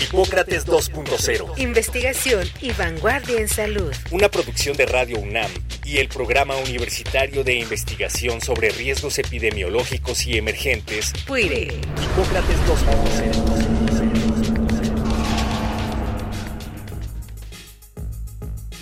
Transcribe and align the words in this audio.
Hipócrates 0.00 0.66
2.0. 0.66 1.58
Investigación 1.58 2.48
y 2.60 2.72
vanguardia 2.72 3.38
en 3.38 3.48
salud. 3.48 3.92
Una 4.10 4.30
producción 4.30 4.76
de 4.76 4.86
Radio 4.86 5.18
UNAM 5.18 5.50
y 5.84 5.98
el 5.98 6.08
Programa 6.08 6.56
Universitario 6.56 7.44
de 7.44 7.54
Investigación 7.54 8.40
sobre 8.40 8.70
Riesgos 8.70 9.18
Epidemiológicos 9.18 10.26
y 10.26 10.38
Emergentes. 10.38 11.12
PUIRE. 11.26 11.68
Hipócrates 12.02 12.56
2.0. 12.66 14.09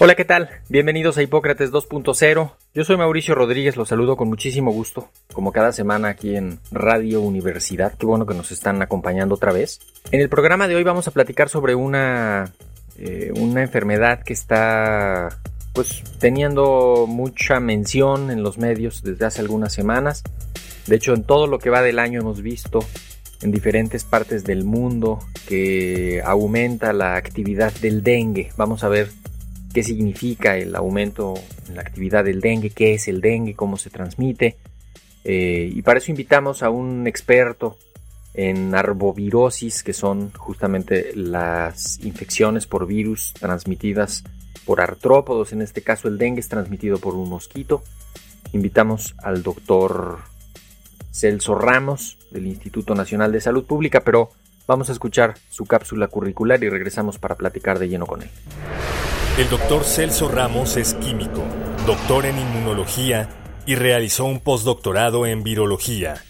Hola, 0.00 0.14
¿qué 0.14 0.24
tal? 0.24 0.48
Bienvenidos 0.68 1.18
a 1.18 1.22
Hipócrates 1.22 1.72
2.0. 1.72 2.52
Yo 2.72 2.84
soy 2.84 2.96
Mauricio 2.96 3.34
Rodríguez, 3.34 3.76
los 3.76 3.88
saludo 3.88 4.16
con 4.16 4.28
muchísimo 4.28 4.70
gusto, 4.70 5.10
como 5.32 5.50
cada 5.50 5.72
semana 5.72 6.06
aquí 6.06 6.36
en 6.36 6.60
Radio 6.70 7.20
Universidad. 7.20 7.94
Qué 7.98 8.06
bueno 8.06 8.24
que 8.24 8.34
nos 8.34 8.52
están 8.52 8.80
acompañando 8.80 9.34
otra 9.34 9.50
vez. 9.50 9.80
En 10.12 10.20
el 10.20 10.28
programa 10.28 10.68
de 10.68 10.76
hoy 10.76 10.84
vamos 10.84 11.08
a 11.08 11.10
platicar 11.10 11.48
sobre 11.48 11.74
una, 11.74 12.52
eh, 12.96 13.32
una 13.40 13.60
enfermedad 13.60 14.22
que 14.22 14.34
está 14.34 15.30
pues 15.72 16.04
teniendo 16.20 17.06
mucha 17.08 17.58
mención 17.58 18.30
en 18.30 18.44
los 18.44 18.56
medios 18.56 19.02
desde 19.02 19.26
hace 19.26 19.40
algunas 19.40 19.72
semanas. 19.72 20.22
De 20.86 20.94
hecho, 20.94 21.12
en 21.12 21.24
todo 21.24 21.48
lo 21.48 21.58
que 21.58 21.70
va 21.70 21.82
del 21.82 21.98
año 21.98 22.20
hemos 22.20 22.40
visto 22.40 22.84
en 23.42 23.50
diferentes 23.50 24.04
partes 24.04 24.44
del 24.44 24.62
mundo 24.62 25.18
que 25.48 26.22
aumenta 26.24 26.92
la 26.92 27.16
actividad 27.16 27.72
del 27.80 28.04
dengue. 28.04 28.52
Vamos 28.56 28.84
a 28.84 28.88
ver 28.88 29.10
qué 29.78 29.84
significa 29.84 30.56
el 30.56 30.74
aumento 30.74 31.34
en 31.68 31.76
la 31.76 31.82
actividad 31.82 32.24
del 32.24 32.40
dengue, 32.40 32.70
qué 32.70 32.94
es 32.94 33.06
el 33.06 33.20
dengue, 33.20 33.54
cómo 33.54 33.76
se 33.76 33.90
transmite. 33.90 34.56
Eh, 35.22 35.70
y 35.72 35.82
para 35.82 36.00
eso 36.00 36.10
invitamos 36.10 36.64
a 36.64 36.70
un 36.70 37.06
experto 37.06 37.78
en 38.34 38.74
arbovirosis, 38.74 39.84
que 39.84 39.92
son 39.92 40.32
justamente 40.32 41.12
las 41.14 42.00
infecciones 42.00 42.66
por 42.66 42.88
virus 42.88 43.32
transmitidas 43.38 44.24
por 44.64 44.80
artrópodos. 44.80 45.52
En 45.52 45.62
este 45.62 45.82
caso 45.82 46.08
el 46.08 46.18
dengue 46.18 46.40
es 46.40 46.48
transmitido 46.48 46.98
por 46.98 47.14
un 47.14 47.28
mosquito. 47.28 47.84
Invitamos 48.52 49.14
al 49.22 49.44
doctor 49.44 50.18
Celso 51.12 51.54
Ramos 51.54 52.18
del 52.32 52.48
Instituto 52.48 52.96
Nacional 52.96 53.30
de 53.30 53.40
Salud 53.40 53.64
Pública, 53.64 54.00
pero 54.00 54.30
vamos 54.66 54.88
a 54.88 54.92
escuchar 54.92 55.36
su 55.50 55.66
cápsula 55.66 56.08
curricular 56.08 56.64
y 56.64 56.68
regresamos 56.68 57.20
para 57.20 57.36
platicar 57.36 57.78
de 57.78 57.88
lleno 57.88 58.06
con 58.06 58.22
él. 58.22 58.30
El 59.38 59.48
doctor 59.50 59.84
Celso 59.84 60.28
Ramos 60.28 60.76
es 60.76 60.94
químico, 60.94 61.44
doctor 61.86 62.26
en 62.26 62.36
inmunología 62.36 63.28
y 63.66 63.76
realizó 63.76 64.24
un 64.24 64.40
postdoctorado 64.40 65.26
en 65.26 65.44
virología. 65.44 66.24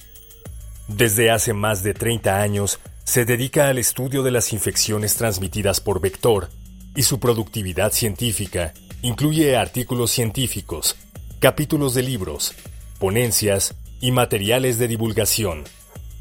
Desde 0.89 1.31
hace 1.31 1.55
más 1.55 1.83
de 1.83 1.95
30 1.95 2.39
años 2.39 2.81
se 3.05 3.25
dedica 3.25 3.69
al 3.71 3.79
estudio 3.79 4.23
de 4.23 4.31
las 4.31 4.53
infecciones 4.53 5.17
transmitidas 5.17 5.81
por 5.81 6.03
vector 6.03 6.51
y 6.95 7.05
su 7.05 7.19
productividad 7.19 7.93
científica 7.93 8.75
incluye 9.01 9.57
artículos 9.57 10.11
científicos, 10.11 10.95
capítulos 11.39 11.95
de 11.95 12.03
libros, 12.03 12.53
ponencias 12.99 13.75
y 14.03 14.13
materiales 14.13 14.79
de 14.79 14.87
divulgación. 14.87 15.65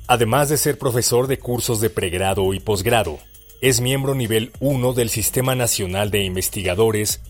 Además 0.07 0.47
de 0.47 0.55
ser 0.55 0.77
profesor 0.77 1.27
de 1.27 1.37
cursos 1.37 1.81
de 1.81 1.89
pregrado 1.89 2.53
y 2.53 2.61
posgrado, 2.61 3.19
es 3.59 3.81
miembro 3.81 4.13
nivel 4.13 4.51
1 4.59 4.93
del 4.93 5.09
Sistema 5.09 5.55
Nacional 5.55 6.11
de 6.11 6.23
Investigadores 6.23 7.21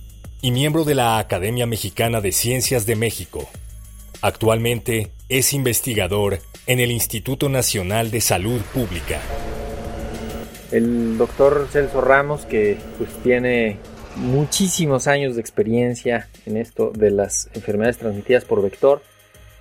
y 0.41 0.51
miembro 0.51 0.83
de 0.83 0.93
la 0.93 1.19
Academia 1.19 1.65
Mexicana 1.65 2.19
de 2.19 2.33
Ciencias 2.33 2.85
de 2.85 2.97
México. 2.97 3.47
Actualmente 4.21 5.11
es 5.29 5.53
investigador 5.53 6.39
en 6.65 6.81
el 6.81 6.91
Instituto 6.91 7.47
Nacional 7.47 8.11
de 8.11 8.19
Salud 8.19 8.59
Pública. 8.73 9.21
El 10.71 11.17
doctor 11.17 11.69
Celso 11.71 12.01
Ramos, 12.01 12.45
que 12.45 12.77
pues 12.97 13.09
tiene 13.23 13.77
muchísimos 14.17 15.07
años 15.07 15.35
de 15.35 15.41
experiencia 15.41 16.27
en 16.45 16.57
esto 16.57 16.91
de 16.93 17.11
las 17.11 17.49
enfermedades 17.53 17.99
transmitidas 17.99 18.43
por 18.43 18.61
vector, 18.61 19.01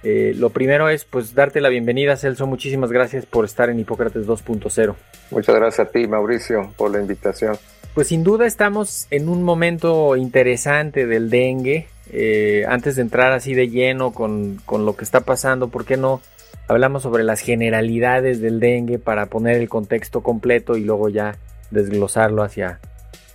eh, 0.08 0.34
lo 0.36 0.50
primero 0.50 0.88
es 0.88 1.04
pues 1.04 1.34
darte 1.34 1.60
la 1.60 1.68
bienvenida, 1.68 2.16
Celso. 2.16 2.46
Muchísimas 2.46 2.92
gracias 2.92 3.26
por 3.26 3.44
estar 3.44 3.70
en 3.70 3.80
Hipócrates 3.80 4.24
2.0. 4.24 4.94
Muchas 5.32 5.56
gracias 5.56 5.88
a 5.88 5.90
ti, 5.90 6.06
Mauricio, 6.06 6.72
por 6.76 6.92
la 6.92 7.00
invitación. 7.00 7.56
Pues 7.92 8.06
sin 8.06 8.22
duda 8.22 8.46
estamos 8.46 9.08
en 9.10 9.28
un 9.28 9.42
momento 9.42 10.14
interesante 10.14 11.08
del 11.08 11.28
dengue. 11.28 11.88
Eh, 12.12 12.64
antes 12.68 12.94
de 12.94 13.02
entrar 13.02 13.32
así 13.32 13.54
de 13.54 13.68
lleno 13.68 14.12
con, 14.12 14.60
con, 14.64 14.86
lo 14.86 14.94
que 14.94 15.02
está 15.02 15.22
pasando, 15.22 15.70
¿por 15.70 15.84
qué 15.84 15.96
no 15.96 16.20
hablamos 16.68 17.02
sobre 17.02 17.24
las 17.24 17.40
generalidades 17.40 18.40
del 18.40 18.60
dengue 18.60 19.00
para 19.00 19.26
poner 19.26 19.56
el 19.56 19.68
contexto 19.68 20.20
completo 20.20 20.76
y 20.76 20.84
luego 20.84 21.08
ya 21.08 21.36
desglosarlo 21.72 22.44
hacia, 22.44 22.78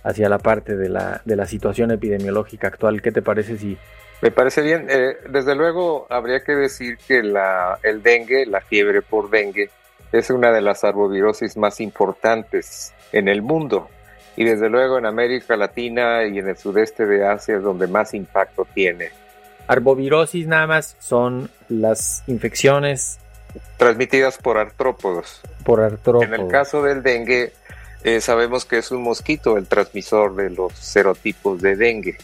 hacia 0.04 0.30
la 0.30 0.38
parte 0.38 0.74
de 0.74 0.88
la, 0.88 1.20
de 1.26 1.36
la 1.36 1.44
situación 1.44 1.90
epidemiológica 1.90 2.68
actual? 2.68 3.02
¿Qué 3.02 3.12
te 3.12 3.20
parece 3.20 3.58
si 3.58 3.76
me 4.22 4.30
parece 4.30 4.62
bien. 4.62 4.86
Eh, 4.88 5.16
desde 5.28 5.54
luego, 5.56 6.06
habría 6.08 6.40
que 6.40 6.54
decir 6.54 6.96
que 6.96 7.22
la, 7.24 7.78
el 7.82 8.02
dengue, 8.02 8.46
la 8.46 8.60
fiebre 8.60 9.02
por 9.02 9.28
dengue, 9.28 9.68
es 10.12 10.30
una 10.30 10.52
de 10.52 10.60
las 10.60 10.84
arbovirosis 10.84 11.56
más 11.56 11.80
importantes 11.80 12.94
en 13.10 13.26
el 13.26 13.42
mundo. 13.42 13.88
Y 14.36 14.44
desde 14.44 14.70
luego 14.70 14.96
en 14.96 15.06
América 15.06 15.56
Latina 15.56 16.24
y 16.24 16.38
en 16.38 16.48
el 16.48 16.56
sudeste 16.56 17.04
de 17.04 17.26
Asia 17.26 17.56
es 17.56 17.62
donde 17.62 17.88
más 17.88 18.14
impacto 18.14 18.66
tiene. 18.72 19.10
Arbovirosis 19.66 20.46
nada 20.46 20.68
más 20.68 20.96
son 21.00 21.50
las 21.68 22.22
infecciones 22.28 23.18
transmitidas 23.76 24.38
por 24.38 24.56
artrópodos. 24.56 25.40
Por 25.64 25.80
artrópodos. 25.80 26.28
En 26.28 26.34
el 26.34 26.48
caso 26.48 26.82
del 26.82 27.02
dengue, 27.02 27.52
eh, 28.04 28.20
sabemos 28.20 28.64
que 28.64 28.78
es 28.78 28.92
un 28.92 29.02
mosquito 29.02 29.58
el 29.58 29.66
transmisor 29.66 30.36
de 30.36 30.50
los 30.50 30.72
serotipos 30.74 31.60
de 31.60 31.76
dengue 31.76 32.16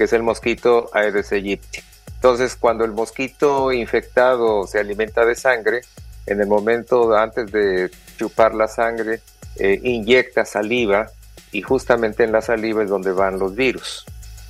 que 0.00 0.04
es 0.04 0.14
el 0.14 0.22
mosquito 0.22 0.88
Aedes 0.94 1.30
aegypti. 1.30 1.80
Entonces, 2.14 2.56
cuando 2.56 2.86
el 2.86 2.92
mosquito 2.92 3.70
infectado 3.70 4.66
se 4.66 4.78
alimenta 4.78 5.26
de 5.26 5.34
sangre, 5.34 5.82
en 6.24 6.40
el 6.40 6.46
momento 6.46 7.14
antes 7.14 7.52
de 7.52 7.90
chupar 8.16 8.54
la 8.54 8.66
sangre, 8.66 9.20
eh, 9.56 9.78
inyecta 9.82 10.46
saliva 10.46 11.10
y 11.52 11.60
justamente 11.60 12.24
en 12.24 12.32
la 12.32 12.40
saliva 12.40 12.82
es 12.82 12.88
donde 12.88 13.12
van 13.12 13.38
los 13.38 13.54
virus. 13.54 14.06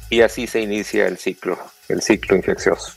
Y 0.09 0.21
así 0.21 0.47
se 0.47 0.60
inicia 0.60 1.09
el 1.09 1.19
ciclo, 1.19 1.59
el 1.89 2.00
ciclo 2.00 2.37
infeccioso. 2.37 2.93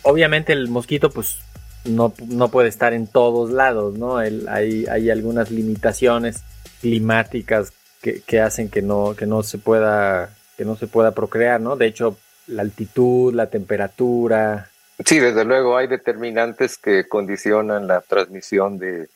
Obviamente 0.00 0.54
el 0.54 0.68
mosquito 0.68 1.10
pues 1.10 1.40
no, 1.84 2.14
no 2.26 2.48
puede 2.48 2.70
estar 2.70 2.94
en 2.94 3.06
todos 3.06 3.50
lados, 3.50 3.98
¿no? 3.98 4.16
hay, 4.16 4.86
hay 4.90 5.10
algunas 5.10 5.50
limitaciones 5.50 6.42
climáticas 6.80 7.70
que, 8.00 8.22
que, 8.22 8.40
hacen 8.40 8.70
que 8.70 8.80
no, 8.80 9.14
que 9.14 9.26
no 9.26 9.42
se 9.42 9.58
pueda 9.58 10.30
que 10.58 10.64
no 10.64 10.74
se 10.74 10.88
pueda 10.88 11.12
procrear, 11.12 11.60
¿no? 11.60 11.76
De 11.76 11.86
hecho, 11.86 12.18
la 12.48 12.62
altitud, 12.62 13.32
la 13.32 13.48
temperatura. 13.48 14.68
Sí, 15.04 15.20
desde 15.20 15.44
luego 15.44 15.76
hay 15.76 15.86
determinantes 15.86 16.76
que 16.76 17.06
condicionan 17.08 17.86
la 17.86 18.00
transmisión 18.00 18.76
de, 18.76 19.08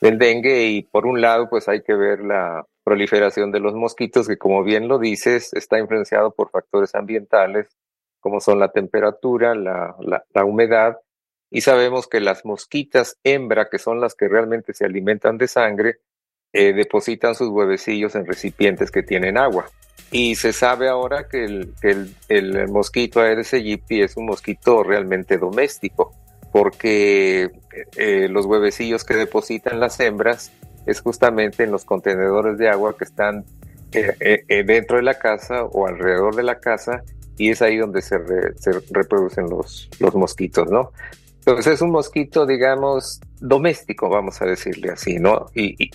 del 0.00 0.18
dengue 0.18 0.64
y 0.64 0.82
por 0.82 1.06
un 1.06 1.20
lado 1.20 1.48
pues 1.48 1.68
hay 1.68 1.82
que 1.82 1.94
ver 1.94 2.20
la 2.20 2.66
proliferación 2.82 3.52
de 3.52 3.60
los 3.60 3.74
mosquitos 3.74 4.26
que 4.26 4.38
como 4.38 4.64
bien 4.64 4.88
lo 4.88 4.98
dices 4.98 5.52
está 5.52 5.78
influenciado 5.78 6.32
por 6.32 6.50
factores 6.50 6.94
ambientales 6.94 7.68
como 8.20 8.40
son 8.40 8.58
la 8.58 8.72
temperatura, 8.72 9.54
la, 9.54 9.94
la, 10.34 10.44
humedad 10.44 10.98
y 11.50 11.60
sabemos 11.60 12.08
que 12.08 12.20
las 12.20 12.44
mosquitas 12.44 13.16
hembra 13.22 13.68
que 13.68 13.78
son 13.78 14.00
las 14.00 14.16
que 14.16 14.26
realmente 14.26 14.74
se 14.74 14.84
alimentan 14.84 15.38
de 15.38 15.46
sangre 15.46 15.98
eh, 16.52 16.72
depositan 16.72 17.36
sus 17.36 17.48
huevecillos 17.48 18.16
en 18.16 18.26
recipientes 18.26 18.90
que 18.90 19.02
tienen 19.02 19.38
agua. 19.38 19.66
Y 20.10 20.36
se 20.36 20.52
sabe 20.52 20.88
ahora 20.88 21.28
que 21.28 21.44
el, 21.44 21.74
el, 21.82 22.14
el 22.28 22.68
mosquito 22.68 23.20
Aedes 23.20 23.52
aegypti 23.52 24.00
es 24.00 24.16
un 24.16 24.26
mosquito 24.26 24.82
realmente 24.82 25.36
doméstico, 25.36 26.14
porque 26.50 27.50
eh, 27.96 28.28
los 28.30 28.46
huevecillos 28.46 29.04
que 29.04 29.14
depositan 29.14 29.80
las 29.80 30.00
hembras 30.00 30.50
es 30.86 31.00
justamente 31.00 31.64
en 31.64 31.70
los 31.70 31.84
contenedores 31.84 32.56
de 32.56 32.70
agua 32.70 32.96
que 32.96 33.04
están 33.04 33.44
eh, 33.92 34.44
eh, 34.48 34.64
dentro 34.64 34.96
de 34.96 35.02
la 35.02 35.18
casa 35.18 35.64
o 35.64 35.86
alrededor 35.86 36.34
de 36.34 36.42
la 36.42 36.58
casa 36.58 37.02
y 37.36 37.50
es 37.50 37.62
ahí 37.62 37.76
donde 37.76 38.02
se, 38.02 38.16
se 38.56 38.72
reproducen 38.90 39.48
los, 39.48 39.88
los 40.00 40.14
mosquitos, 40.14 40.70
¿no? 40.70 40.92
Entonces 41.38 41.74
es 41.74 41.82
un 41.82 41.90
mosquito, 41.90 42.46
digamos, 42.46 43.20
doméstico, 43.40 44.08
vamos 44.08 44.42
a 44.42 44.46
decirle 44.46 44.90
así, 44.90 45.18
¿no? 45.18 45.46
Y, 45.54 45.84
y, 45.84 45.90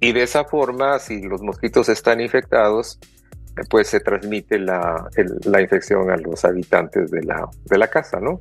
y 0.00 0.12
de 0.12 0.22
esa 0.22 0.44
forma, 0.44 0.98
si 0.98 1.20
los 1.22 1.42
mosquitos 1.42 1.88
están 1.88 2.20
infectados, 2.20 2.98
pues 3.68 3.88
se 3.88 4.00
transmite 4.00 4.58
la, 4.58 5.08
la 5.44 5.60
infección 5.60 6.10
a 6.10 6.16
los 6.16 6.44
habitantes 6.44 7.10
de 7.10 7.22
la, 7.22 7.48
de 7.64 7.78
la 7.78 7.88
casa, 7.88 8.20
¿no? 8.20 8.40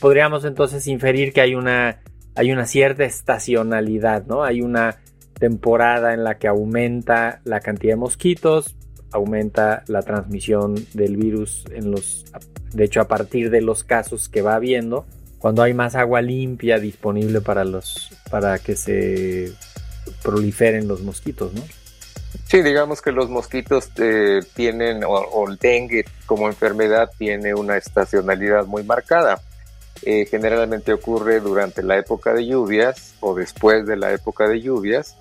Podríamos 0.00 0.44
entonces 0.44 0.86
inferir 0.86 1.32
que 1.32 1.40
hay 1.40 1.54
una, 1.54 2.00
hay 2.34 2.52
una 2.52 2.66
cierta 2.66 3.04
estacionalidad, 3.04 4.26
¿no? 4.26 4.42
Hay 4.42 4.62
una 4.62 4.96
temporada 5.38 6.14
en 6.14 6.24
la 6.24 6.38
que 6.38 6.48
aumenta 6.48 7.40
la 7.44 7.60
cantidad 7.60 7.92
de 7.92 7.96
mosquitos, 7.96 8.76
aumenta 9.12 9.84
la 9.88 10.02
transmisión 10.02 10.74
del 10.94 11.16
virus 11.16 11.64
en 11.72 11.90
los 11.90 12.24
de 12.72 12.84
hecho 12.84 13.00
a 13.00 13.08
partir 13.08 13.50
de 13.50 13.60
los 13.60 13.84
casos 13.84 14.28
que 14.28 14.40
va 14.40 14.54
habiendo 14.54 15.04
cuando 15.38 15.62
hay 15.62 15.74
más 15.74 15.96
agua 15.96 16.22
limpia 16.22 16.78
disponible 16.78 17.40
para 17.40 17.64
los 17.64 18.10
para 18.30 18.58
que 18.58 18.76
se 18.76 19.52
proliferen 20.22 20.88
los 20.88 21.02
mosquitos, 21.02 21.52
¿no? 21.52 21.62
Sí, 22.46 22.62
digamos 22.62 23.02
que 23.02 23.12
los 23.12 23.28
mosquitos 23.28 23.90
eh, 23.96 24.40
tienen, 24.54 25.04
o, 25.04 25.48
el 25.48 25.56
dengue 25.56 26.04
como 26.26 26.48
enfermedad 26.48 27.10
tiene 27.16 27.54
una 27.54 27.76
estacionalidad 27.76 28.66
muy 28.66 28.82
marcada. 28.82 29.40
Eh, 30.02 30.26
generalmente 30.26 30.92
ocurre 30.92 31.40
durante 31.40 31.82
la 31.82 31.96
época 31.96 32.32
de 32.32 32.46
lluvias 32.46 33.14
o 33.20 33.34
después 33.34 33.86
de 33.86 33.96
la 33.96 34.12
época 34.12 34.48
de 34.48 34.60
lluvias. 34.60 35.16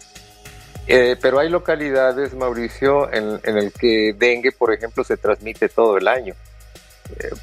Eh, 0.88 1.16
pero 1.22 1.40
hay 1.40 1.50
localidades, 1.50 2.34
Mauricio, 2.34 3.12
en, 3.14 3.40
en, 3.44 3.58
el 3.58 3.72
que 3.72 4.14
dengue, 4.18 4.52
por 4.52 4.74
ejemplo, 4.74 5.04
se 5.04 5.18
transmite 5.18 5.70
todo 5.70 5.98
el 5.98 6.08
año. 6.08 6.34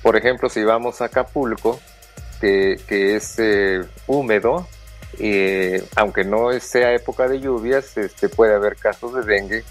por 0.02 0.16
ejemplo, 0.16 0.48
si 0.48 0.64
vamos 0.64 1.00
a 1.00 1.06
Acapulco, 1.06 1.78
que, 2.40 2.80
que 2.86 3.16
es 3.16 3.36
húmedo, 4.06 4.66
y 5.18 5.82
aunque 5.96 6.24
no 6.24 6.52
sea 6.60 6.94
época 6.94 7.28
de 7.28 7.40
lluvias, 7.40 7.96
este, 7.96 8.28
puede 8.28 8.54
haber 8.54 8.76
casos 8.76 9.14
de 9.14 9.22
dengue 9.22 9.64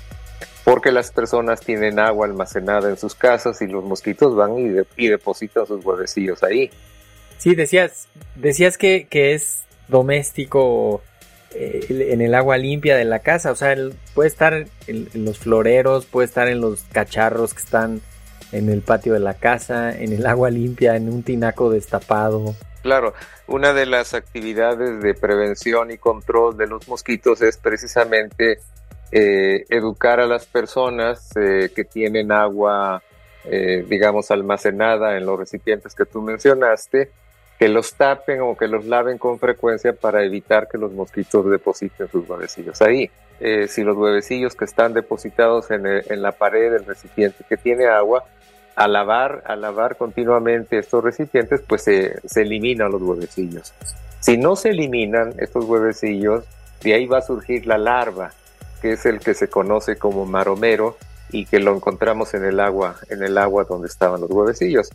porque 0.67 0.91
las 0.91 1.11
personas 1.11 1.61
tienen 1.61 1.97
agua 1.97 2.27
almacenada 2.27 2.89
en 2.89 2.97
sus 2.97 3.15
casas 3.15 3.61
y 3.61 3.67
los 3.67 3.85
mosquitos 3.85 4.35
van 4.35 4.85
y, 4.97 5.07
depositan 5.07 5.65
sus 5.65 5.85
huevecillos 5.85 6.43
ahí. 6.43 6.69
Sí, 7.37 7.55
decías, 7.55 8.09
decías 8.35 8.77
que, 8.77 9.07
es 9.09 9.63
doméstico 9.87 11.01
eh, 11.51 12.09
en 12.11 12.19
el 12.19 12.35
agua 12.35 12.57
limpia 12.57 12.97
de 12.97 13.05
la 13.05 13.19
casa, 13.19 13.51
o 13.53 13.55
sea, 13.55 13.77
puede 14.13 14.27
estar 14.27 14.67
en, 14.87 15.07
en, 15.13 15.23
los 15.23 15.39
floreros, 15.39 16.05
puede 16.05 16.25
estar 16.25 16.49
en 16.49 16.59
los 16.59 16.83
cacharros 16.91 17.53
que 17.53 17.63
están 17.63 18.01
en 18.51 18.67
el 18.67 18.81
patio 18.81 19.13
de 19.13 19.21
la 19.21 19.35
casa, 19.35 19.97
en 19.97 20.11
el 20.11 20.25
agua 20.25 20.49
limpia, 20.49 20.97
en 20.97 21.07
un 21.07 21.23
tinaco 21.23 21.69
destapado. 21.69 22.55
Claro, 22.81 23.13
una 23.47 23.73
de 23.73 23.85
las 23.85 24.13
actividades 24.13 25.01
de 25.01 25.13
prevención 25.13 25.91
y 25.91 25.97
control 25.97 26.57
de 26.57 26.67
los 26.67 26.87
mosquitos 26.87 27.41
es 27.41 27.57
precisamente 27.57 28.59
eh, 29.11 29.65
educar 29.69 30.19
a 30.19 30.27
las 30.27 30.45
personas 30.45 31.29
eh, 31.37 31.71
que 31.73 31.85
tienen 31.85 32.31
agua, 32.31 33.01
eh, 33.45 33.85
digamos, 33.87 34.31
almacenada 34.31 35.17
en 35.17 35.25
los 35.25 35.39
recipientes 35.39 35.95
que 35.95 36.05
tú 36.05 36.21
mencionaste, 36.21 37.09
que 37.57 37.69
los 37.69 37.93
tapen 37.93 38.41
o 38.41 38.57
que 38.57 38.67
los 38.67 38.85
laven 38.85 39.17
con 39.17 39.39
frecuencia 39.39 39.93
para 39.93 40.23
evitar 40.23 40.67
que 40.67 40.77
los 40.77 40.91
mosquitos 40.91 41.49
depositen 41.49 42.09
sus 42.09 42.27
huevecillos 42.29 42.81
ahí. 42.81 43.09
si 43.67 43.83
los 43.83 43.95
huevecillos 43.95 44.55
que 44.55 44.65
están 44.65 44.93
depositados 44.93 45.71
en, 45.71 45.85
en 45.85 46.21
la 46.21 46.33
pared 46.33 46.71
del 46.71 46.85
recipiente 46.85 47.43
que 47.47 47.55
tiene 47.55 47.87
agua, 47.87 48.25
al 48.77 48.93
lavar, 48.93 49.97
continuamente 49.97 50.77
estos 50.77 51.03
recipientes, 51.03 51.61
pues 51.67 51.83
se, 51.83 52.21
se 52.27 52.43
eliminan 52.43 52.91
los 52.91 53.01
huevecillos. 53.01 53.73
Si 54.19 54.37
no 54.37 54.55
se 54.55 54.69
eliminan 54.69 55.33
estos 55.39 55.65
huevecillos, 55.65 56.43
de 56.83 56.93
ahí 56.93 57.07
va 57.07 57.17
a 57.17 57.21
surgir 57.21 57.65
la 57.65 57.79
larva, 57.79 58.31
que 58.81 58.93
es 58.93 59.05
el 59.07 59.19
que 59.19 59.33
se 59.33 59.49
conoce 59.49 59.97
como 59.97 60.27
maromero 60.27 60.95
y 61.31 61.45
que 61.45 61.59
lo 61.59 61.75
encontramos 61.75 62.35
en 62.35 62.45
el 62.45 62.59
agua, 62.59 62.97
en 63.09 63.23
el 63.23 63.37
agua 63.39 63.63
donde 63.63 63.87
estaban 63.87 64.21
los 64.21 64.29
huevecillos. 64.29 64.89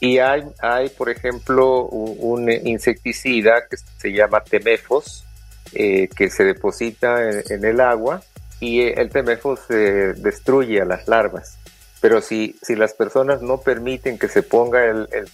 Y 0.00 0.18
hay, 0.18 0.42
hay 0.60 0.88
por 0.88 1.08
ejemplo, 1.08 1.84
un, 1.84 2.50
insecticida 2.50 3.68
que 3.70 3.76
se 3.76 4.12
llama 4.12 4.40
temefos, 4.42 5.24
eh, 5.74 6.08
que 6.08 6.28
se 6.28 6.42
deposita 6.42 7.30
en, 7.30 7.64
el 7.64 7.80
agua 7.80 8.20
y 8.58 8.80
el 8.80 9.10
temefos 9.10 9.60
eh, 9.70 10.12
destruye 10.16 10.80
a 10.80 10.84
las 10.84 11.06
larvas. 11.06 11.61
Pero 12.02 12.20
si, 12.20 12.56
si 12.60 12.74
las 12.74 12.94
personas 12.94 13.42
no 13.42 13.58
permiten 13.58 14.18
que 14.18 14.26
se 14.26 14.42
ponga 14.42 14.84
el, 14.86 15.08
el 15.12 15.28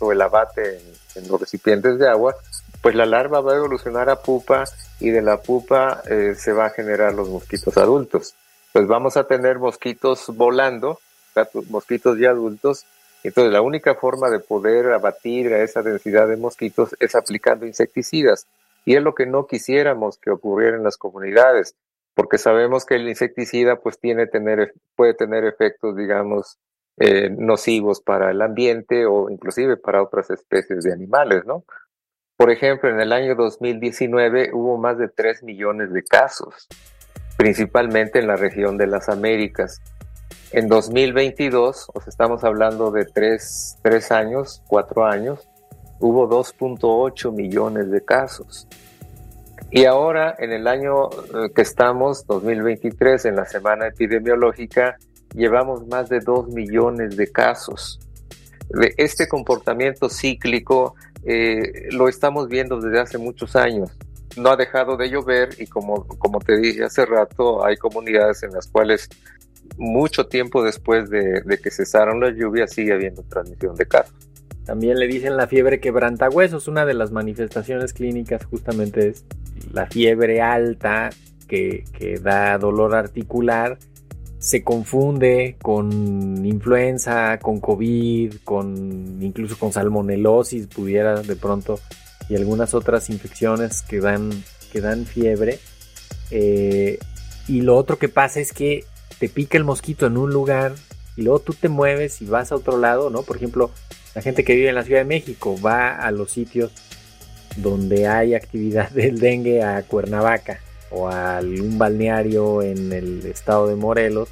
o 0.00 0.12
el 0.12 0.20
abate 0.20 0.78
en, 1.16 1.28
los 1.28 1.40
recipientes 1.40 1.98
de 1.98 2.08
agua, 2.08 2.36
pues 2.82 2.94
la 2.94 3.06
larva 3.06 3.40
va 3.40 3.54
a 3.54 3.56
evolucionar 3.56 4.10
a 4.10 4.16
pupa 4.16 4.64
y 5.00 5.08
de 5.08 5.22
la 5.22 5.38
pupa 5.38 6.02
eh, 6.08 6.34
se 6.36 6.52
va 6.52 6.66
a 6.66 6.70
generar 6.70 7.14
los 7.14 7.30
mosquitos 7.30 7.74
adultos. 7.78 8.34
Pues 8.70 8.86
vamos 8.86 9.16
a 9.16 9.24
tener 9.24 9.58
mosquitos 9.58 10.26
volando, 10.28 11.00
mosquitos 11.70 12.18
ya 12.18 12.30
adultos. 12.30 12.84
Entonces 13.24 13.50
la 13.50 13.62
única 13.62 13.94
forma 13.94 14.28
de 14.28 14.40
poder 14.40 14.92
abatir 14.92 15.54
a 15.54 15.62
esa 15.62 15.80
densidad 15.80 16.28
de 16.28 16.36
mosquitos 16.36 16.94
es 17.00 17.14
aplicando 17.14 17.64
insecticidas. 17.64 18.46
Y 18.84 18.94
es 18.94 19.02
lo 19.02 19.14
que 19.14 19.24
no 19.24 19.46
quisiéramos 19.46 20.18
que 20.18 20.30
ocurriera 20.30 20.76
en 20.76 20.84
las 20.84 20.98
comunidades 20.98 21.76
porque 22.20 22.36
sabemos 22.36 22.84
que 22.84 22.96
el 22.96 23.08
insecticida 23.08 23.76
pues 23.76 23.98
tiene 23.98 24.26
tener, 24.26 24.74
puede 24.94 25.14
tener 25.14 25.46
efectos, 25.46 25.96
digamos, 25.96 26.58
eh, 26.98 27.30
nocivos 27.30 28.02
para 28.02 28.30
el 28.30 28.42
ambiente 28.42 29.06
o 29.06 29.30
inclusive 29.30 29.78
para 29.78 30.02
otras 30.02 30.28
especies 30.28 30.84
de 30.84 30.92
animales, 30.92 31.46
¿no? 31.46 31.64
Por 32.36 32.50
ejemplo, 32.50 32.90
en 32.90 33.00
el 33.00 33.14
año 33.14 33.36
2019 33.36 34.50
hubo 34.52 34.76
más 34.76 34.98
de 34.98 35.08
3 35.08 35.44
millones 35.44 35.94
de 35.94 36.04
casos, 36.04 36.68
principalmente 37.38 38.18
en 38.18 38.26
la 38.26 38.36
región 38.36 38.76
de 38.76 38.86
las 38.86 39.08
Américas. 39.08 39.80
En 40.52 40.68
2022, 40.68 41.86
o 41.94 42.00
sea, 42.02 42.10
estamos 42.10 42.44
hablando 42.44 42.90
de 42.90 43.06
3, 43.06 43.78
3 43.82 44.12
años, 44.12 44.62
4 44.68 45.06
años, 45.06 45.48
hubo 46.00 46.28
2.8 46.28 47.32
millones 47.32 47.90
de 47.90 48.04
casos. 48.04 48.68
Y 49.70 49.84
ahora, 49.84 50.34
en 50.38 50.52
el 50.52 50.66
año 50.66 51.10
eh, 51.10 51.50
que 51.54 51.62
estamos, 51.62 52.26
2023, 52.26 53.26
en 53.26 53.36
la 53.36 53.46
semana 53.46 53.86
epidemiológica, 53.86 54.96
llevamos 55.34 55.86
más 55.86 56.08
de 56.08 56.20
2 56.20 56.48
millones 56.48 57.16
de 57.16 57.30
casos. 57.30 58.00
Este 58.96 59.28
comportamiento 59.28 60.08
cíclico 60.08 60.94
eh, 61.24 61.88
lo 61.90 62.08
estamos 62.08 62.48
viendo 62.48 62.80
desde 62.80 63.00
hace 63.00 63.18
muchos 63.18 63.56
años. 63.56 63.90
No 64.36 64.50
ha 64.50 64.56
dejado 64.56 64.96
de 64.96 65.10
llover 65.10 65.50
y 65.58 65.66
como, 65.66 66.06
como 66.06 66.38
te 66.38 66.56
dije 66.56 66.84
hace 66.84 67.04
rato, 67.04 67.64
hay 67.64 67.76
comunidades 67.76 68.42
en 68.44 68.52
las 68.52 68.68
cuales 68.68 69.08
mucho 69.76 70.26
tiempo 70.26 70.62
después 70.62 71.10
de, 71.10 71.42
de 71.44 71.58
que 71.58 71.70
cesaron 71.70 72.20
las 72.20 72.34
lluvias 72.34 72.72
sigue 72.72 72.92
habiendo 72.92 73.22
transmisión 73.24 73.74
de 73.74 73.86
casos. 73.86 74.29
También 74.70 75.00
le 75.00 75.08
dicen 75.08 75.36
la 75.36 75.48
fiebre 75.48 75.80
quebrantahuesos. 75.80 76.68
Una 76.68 76.84
de 76.84 76.94
las 76.94 77.10
manifestaciones 77.10 77.92
clínicas 77.92 78.44
justamente 78.44 79.08
es 79.08 79.24
la 79.72 79.86
fiebre 79.86 80.42
alta 80.42 81.10
que, 81.48 81.82
da 82.22 82.56
dolor 82.56 82.94
articular. 82.94 83.78
Se 84.38 84.62
confunde 84.62 85.56
con 85.60 86.46
influenza, 86.46 87.40
con 87.40 87.58
COVID, 87.58 88.34
con 88.44 89.20
incluso 89.20 89.58
con 89.58 89.72
salmonelosis, 89.72 90.68
pudiera 90.68 91.20
de 91.20 91.34
pronto, 91.34 91.80
y 92.28 92.36
algunas 92.36 92.72
otras 92.72 93.10
infecciones 93.10 93.82
que 93.82 93.98
dan, 93.98 94.30
que 94.72 94.80
dan 94.80 95.04
fiebre. 95.04 95.58
Eh, 96.30 97.00
y 97.48 97.62
lo 97.62 97.74
otro 97.76 97.98
que 97.98 98.08
pasa 98.08 98.38
es 98.38 98.52
que 98.52 98.84
te 99.18 99.28
pica 99.28 99.58
el 99.58 99.64
mosquito 99.64 100.06
en 100.06 100.16
un 100.16 100.30
lugar 100.30 100.74
y 101.16 101.22
luego 101.22 101.40
tú 101.40 101.54
te 101.54 101.68
mueves 101.68 102.22
y 102.22 102.26
vas 102.26 102.52
a 102.52 102.54
otro 102.54 102.78
lado, 102.78 103.10
¿no? 103.10 103.22
Por 103.22 103.36
ejemplo, 103.36 103.72
la 104.14 104.22
gente 104.22 104.44
que 104.44 104.54
vive 104.54 104.68
en 104.68 104.74
la 104.74 104.84
Ciudad 104.84 105.00
de 105.00 105.06
México 105.06 105.56
va 105.60 105.96
a 105.96 106.10
los 106.10 106.32
sitios 106.32 106.72
donde 107.56 108.06
hay 108.08 108.34
actividad 108.34 108.90
del 108.90 109.18
dengue 109.18 109.62
a 109.62 109.82
Cuernavaca 109.82 110.60
o 110.90 111.08
a 111.08 111.38
algún 111.38 111.78
balneario 111.78 112.62
en 112.62 112.92
el 112.92 113.24
estado 113.26 113.68
de 113.68 113.76
Morelos 113.76 114.28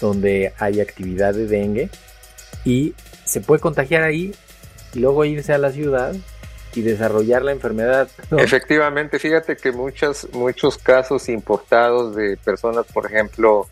donde 0.00 0.52
hay 0.58 0.80
actividad 0.80 1.32
de 1.34 1.46
dengue 1.46 1.88
y 2.64 2.94
se 3.24 3.40
puede 3.40 3.60
contagiar 3.60 4.02
ahí 4.02 4.34
y 4.92 4.98
luego 4.98 5.24
irse 5.24 5.52
a 5.52 5.58
la 5.58 5.70
ciudad 5.70 6.14
y 6.74 6.82
desarrollar 6.82 7.42
la 7.42 7.52
enfermedad. 7.52 8.08
Efectivamente, 8.36 9.18
fíjate 9.18 9.56
que 9.56 9.72
muchos, 9.72 10.28
muchos 10.32 10.78
casos 10.78 11.28
importados 11.28 12.16
de 12.16 12.36
personas, 12.38 12.86
por 12.92 13.06
ejemplo, 13.06 13.68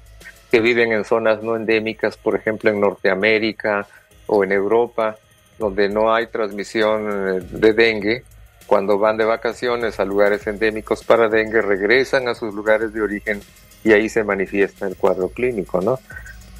que 0.50 0.60
viven 0.60 0.92
en 0.92 1.04
zonas 1.04 1.42
no 1.42 1.56
endémicas, 1.56 2.16
por 2.16 2.36
ejemplo 2.36 2.70
en 2.70 2.80
Norteamérica 2.80 3.86
o 4.32 4.44
en 4.44 4.52
Europa, 4.52 5.16
donde 5.58 5.88
no 5.88 6.14
hay 6.14 6.28
transmisión 6.28 7.08
eh, 7.10 7.40
de 7.50 7.72
dengue, 7.72 8.22
cuando 8.66 8.96
van 8.96 9.16
de 9.16 9.24
vacaciones 9.24 9.98
a 9.98 10.04
lugares 10.04 10.46
endémicos 10.46 11.02
para 11.02 11.28
dengue, 11.28 11.60
regresan 11.60 12.28
a 12.28 12.36
sus 12.36 12.54
lugares 12.54 12.92
de 12.92 13.02
origen 13.02 13.40
y 13.82 13.92
ahí 13.92 14.08
se 14.08 14.22
manifiesta 14.22 14.86
el 14.86 14.94
cuadro 14.96 15.30
clínico, 15.30 15.80
¿no? 15.80 15.98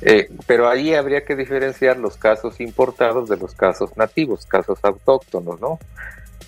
Eh, 0.02 0.28
pero 0.46 0.68
ahí 0.68 0.94
habría 0.94 1.24
que 1.24 1.36
diferenciar 1.36 1.96
los 1.98 2.16
casos 2.16 2.60
importados 2.60 3.28
de 3.28 3.36
los 3.36 3.54
casos 3.54 3.96
nativos, 3.96 4.46
casos 4.46 4.80
autóctonos, 4.82 5.60
¿no? 5.60 5.78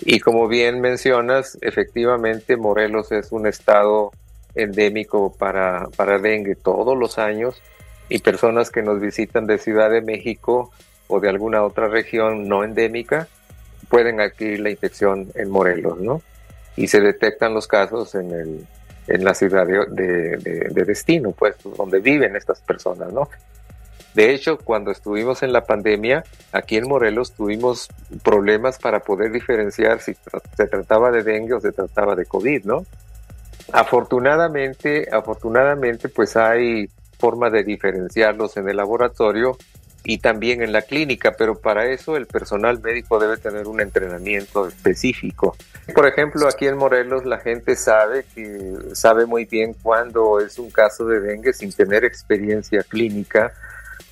Y 0.01 0.19
como 0.19 0.49
bien 0.49 0.81
mencionas, 0.81 1.57
efectivamente 1.61 2.57
Morelos 2.57 3.13
es 3.13 3.31
un 3.31 3.47
estado 3.47 4.11
endémico 4.57 5.33
para, 5.33 5.87
para 5.97 6.19
dengue 6.19 6.57
todos 6.57 6.99
los 6.99 7.19
años 7.19 7.63
y 8.09 8.19
personas 8.19 8.71
que 8.71 8.83
nos 8.83 9.01
visitan 9.01 9.47
de 9.47 9.59
Ciudad 9.59 9.91
de 9.91 10.01
México 10.01 10.73
o 11.09 11.21
de 11.21 11.29
alguna 11.29 11.63
otra 11.63 11.89
región 11.89 12.49
no 12.49 12.65
endémica 12.65 13.29
pueden 13.89 14.21
adquirir 14.21 14.61
la 14.61 14.71
infección 14.71 15.29
en 15.35 15.51
Morelos, 15.51 16.01
¿no? 16.01 16.23
Y 16.77 16.87
se 16.87 17.01
detectan 17.01 17.53
los 17.53 17.67
casos 17.67 18.15
en, 18.15 18.31
el, 18.31 18.67
en 19.07 19.25
la 19.25 19.35
ciudad 19.35 19.67
de, 19.67 20.37
de 20.39 20.85
destino, 20.85 21.33
pues, 21.33 21.57
donde 21.77 22.01
viven 22.01 22.35
estas 22.35 22.61
personas, 22.63 23.13
¿no? 23.13 23.29
De 24.15 24.35
hecho, 24.35 24.59
cuando 24.59 24.91
estuvimos 24.91 25.43
en 25.43 25.53
la 25.53 25.65
pandemia, 25.65 26.23
aquí 26.53 26.77
en 26.77 26.87
Morelos 26.87 27.33
tuvimos 27.33 27.89
problemas 28.23 28.79
para 28.79 29.01
poder 29.01 29.33
diferenciar 29.33 30.01
si 30.01 30.15
se 30.57 30.67
trataba 30.67 31.11
de 31.11 31.23
dengue 31.23 31.55
o 31.55 31.61
se 31.61 31.73
trataba 31.73 32.15
de 32.15 32.27
COVID, 32.27 32.65
¿no? 32.65 32.85
Afortunadamente, 33.73 35.09
afortunadamente, 35.11 36.11
pues 36.11 36.37
hay 36.37 36.91
forma 37.19 37.49
de 37.49 37.65
diferenciarlos 37.65 38.57
en 38.59 38.69
el 38.69 38.77
laboratorio 38.77 39.57
y 40.05 40.19
también 40.19 40.63
en 40.63 40.73
la 40.73 40.83
clínica, 40.83 41.33
pero 41.39 41.61
para 41.61 41.87
eso 41.87 42.17
el 42.17 42.27
personal 42.27 42.81
médico 42.81 43.19
debe 43.19 43.37
tener 43.37 43.69
un 43.69 43.81
entrenamiento 43.81 44.67
específico. 44.67 45.57
Por 45.95 46.07
ejemplo, 46.07 46.49
aquí 46.49 46.67
en 46.67 46.77
Morelos 46.77 47.25
la 47.25 47.39
gente 47.39 47.77
sabe 47.77 48.25
que 48.35 48.75
sabe 48.95 49.27
muy 49.27 49.45
bien 49.45 49.75
cuándo 49.81 50.41
es 50.41 50.59
un 50.59 50.71
caso 50.71 51.07
de 51.07 51.21
dengue 51.21 51.53
sin 51.53 51.73
tener 51.73 52.05
experiencia 52.05 52.83
clínica 52.83 53.53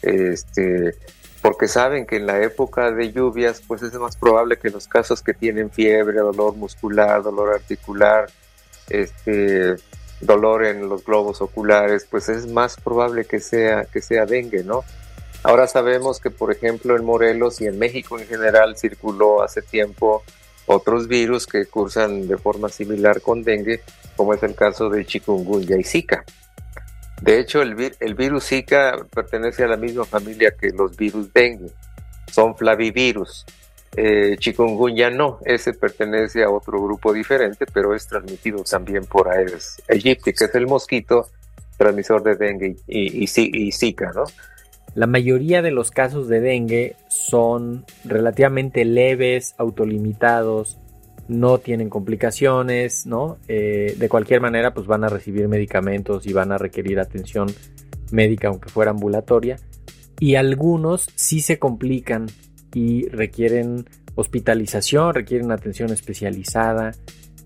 este, 0.02 0.94
porque 1.42 1.68
saben 1.68 2.06
que 2.06 2.16
en 2.16 2.26
la 2.26 2.42
época 2.42 2.90
de 2.90 3.12
lluvias, 3.12 3.62
pues 3.66 3.82
es 3.82 3.94
más 3.94 4.16
probable 4.16 4.58
que 4.58 4.70
los 4.70 4.86
casos 4.88 5.22
que 5.22 5.34
tienen 5.34 5.70
fiebre, 5.70 6.18
dolor 6.18 6.54
muscular, 6.56 7.22
dolor 7.22 7.54
articular, 7.54 8.30
este, 8.88 9.76
dolor 10.20 10.64
en 10.64 10.88
los 10.88 11.04
globos 11.04 11.40
oculares, 11.40 12.06
pues 12.10 12.28
es 12.28 12.46
más 12.46 12.76
probable 12.76 13.24
que 13.24 13.40
sea, 13.40 13.84
que 13.84 14.02
sea 14.02 14.26
dengue, 14.26 14.64
¿no? 14.64 14.84
Ahora 15.42 15.66
sabemos 15.66 16.20
que, 16.20 16.30
por 16.30 16.52
ejemplo, 16.52 16.96
en 16.96 17.04
Morelos 17.04 17.60
y 17.60 17.66
en 17.66 17.78
México 17.78 18.18
en 18.18 18.26
general 18.26 18.76
circuló 18.76 19.42
hace 19.42 19.62
tiempo 19.62 20.22
otros 20.66 21.08
virus 21.08 21.46
que 21.46 21.66
cursan 21.66 22.28
de 22.28 22.36
forma 22.36 22.68
similar 22.68 23.20
con 23.22 23.42
dengue, 23.42 23.80
como 24.16 24.34
es 24.34 24.42
el 24.42 24.54
caso 24.54 24.88
de 24.90 25.04
chikungunya 25.06 25.76
y 25.76 25.84
zika. 25.84 26.24
De 27.20 27.38
hecho, 27.38 27.60
el, 27.60 27.74
virus 28.14 28.46
Zika 28.46 29.06
pertenece 29.14 29.64
a 29.64 29.68
la 29.68 29.76
misma 29.76 30.04
familia 30.04 30.54
que 30.58 30.70
los 30.70 30.96
virus 30.96 31.32
dengue. 31.32 31.70
Son 32.32 32.56
flavivirus. 32.56 33.44
Eh, 33.96 34.36
chikungunya 34.38 35.10
no, 35.10 35.38
ese 35.44 35.74
pertenece 35.74 36.42
a 36.44 36.50
otro 36.50 36.82
grupo 36.82 37.12
diferente, 37.12 37.66
pero 37.66 37.94
es 37.94 38.06
transmitido 38.06 38.62
también 38.62 39.04
por 39.04 39.28
Aedes 39.28 39.82
aegypti, 39.88 40.32
que 40.32 40.44
es 40.44 40.54
el 40.54 40.66
mosquito 40.68 41.28
transmisor 41.76 42.22
de 42.22 42.36
dengue 42.36 42.76
y, 42.86 43.24
y 43.24 43.72
Zika, 43.72 44.12
¿no? 44.12 44.24
La 44.94 45.06
mayoría 45.06 45.62
de 45.62 45.70
los 45.70 45.90
casos 45.90 46.28
de 46.28 46.40
dengue 46.40 46.96
son 47.08 47.84
relativamente 48.04 48.84
leves, 48.84 49.54
autolimitados, 49.58 50.78
no 51.28 51.58
tienen 51.58 51.88
complicaciones, 51.88 53.06
¿no? 53.06 53.38
Eh, 53.46 53.94
de 53.96 54.08
cualquier 54.08 54.40
manera, 54.40 54.74
pues 54.74 54.88
van 54.88 55.04
a 55.04 55.08
recibir 55.08 55.46
medicamentos 55.46 56.26
y 56.26 56.32
van 56.32 56.50
a 56.50 56.58
requerir 56.58 56.98
atención 56.98 57.46
médica, 58.10 58.48
aunque 58.48 58.68
fuera 58.68 58.90
ambulatoria. 58.90 59.56
Y 60.18 60.34
algunos 60.34 61.08
sí 61.14 61.40
se 61.40 61.60
complican 61.60 62.26
y 62.74 63.08
requieren 63.08 63.88
hospitalización, 64.16 65.14
requieren 65.14 65.52
atención 65.52 65.90
especializada. 65.90 66.92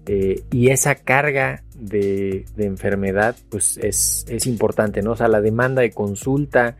Eh, 0.06 0.42
y 0.50 0.70
esa 0.70 0.94
carga 0.94 1.62
de, 1.76 2.46
enfermedad, 2.56 3.36
pues 3.50 3.78
es, 3.78 4.24
es, 4.28 4.46
importante, 4.46 5.02
¿no? 5.02 5.12
O 5.12 5.16
sea, 5.16 5.28
la 5.28 5.40
demanda 5.42 5.82
de 5.82 5.92
consulta, 5.92 6.76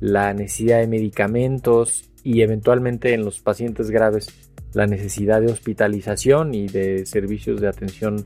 la 0.00 0.32
necesidad 0.34 0.80
de 0.80 0.86
medicamentos 0.86 2.10
y 2.24 2.42
eventualmente 2.42 3.14
en 3.14 3.24
los 3.24 3.40
pacientes 3.40 3.90
graves 3.90 4.28
la 4.72 4.86
necesidad 4.86 5.40
de 5.40 5.52
hospitalización 5.52 6.54
y 6.54 6.68
de 6.68 7.04
servicios 7.06 7.60
de 7.60 7.68
atención 7.68 8.24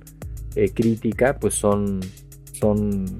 eh, 0.56 0.72
crítica, 0.72 1.38
pues 1.38 1.54
son, 1.54 2.00
son, 2.52 3.18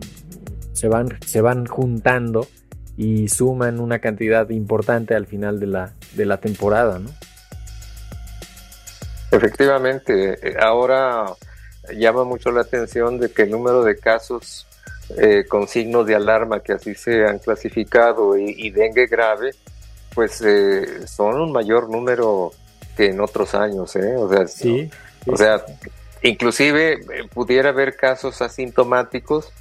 se 0.73 0.89
van, 0.89 1.09
se 1.25 1.41
van 1.41 1.67
juntando 1.67 2.47
y 2.97 3.29
suman 3.29 3.81
una 3.81 3.99
cantidad 3.99 4.49
importante 4.51 5.15
al 5.15 5.27
final 5.27 5.59
de 5.59 5.67
la, 5.67 5.93
de 6.15 6.27
la 6.27 6.37
temporada. 6.37 7.01
Efectivamente, 9.33 10.39
eh, 10.49 10.57
ahora 10.61 11.25
llama 11.97 12.25
mucho 12.25 12.53
la 12.53 12.61
atención 12.61 13.19
de 13.19 13.31
que 13.31 13.43
el 13.43 13.51
número 13.51 13.83
de 13.83 13.99
casos 13.99 14.67
eh, 15.17 15.45
con 15.49 15.69
signos 15.69 16.07
de 16.07 16.15
alarma 16.15 16.61
que 16.61 16.73
así 16.73 16.95
se 16.95 17.25
han 17.27 17.39
clasificado 17.39 18.37
y, 18.37 18.71
dengue 18.71 19.07
grave, 19.07 19.51
pues 20.15 20.43
son 21.07 21.41
un 21.41 21.53
mayor 21.53 21.91
número 21.91 22.53
que 22.97 23.07
en 23.07 23.21
otros 23.21 23.55
años, 23.55 23.95
¿eh? 23.97 24.17
O 24.17 24.29
sea, 24.29 24.47
sí, 24.47 24.91
o 25.27 25.37
sea 25.37 25.65
inclusive 26.25 26.95
eh, 26.95 27.29
pudiera 27.33 27.69
haber 27.69 27.97
casos 27.97 28.43
asintomáticos, 28.43 29.53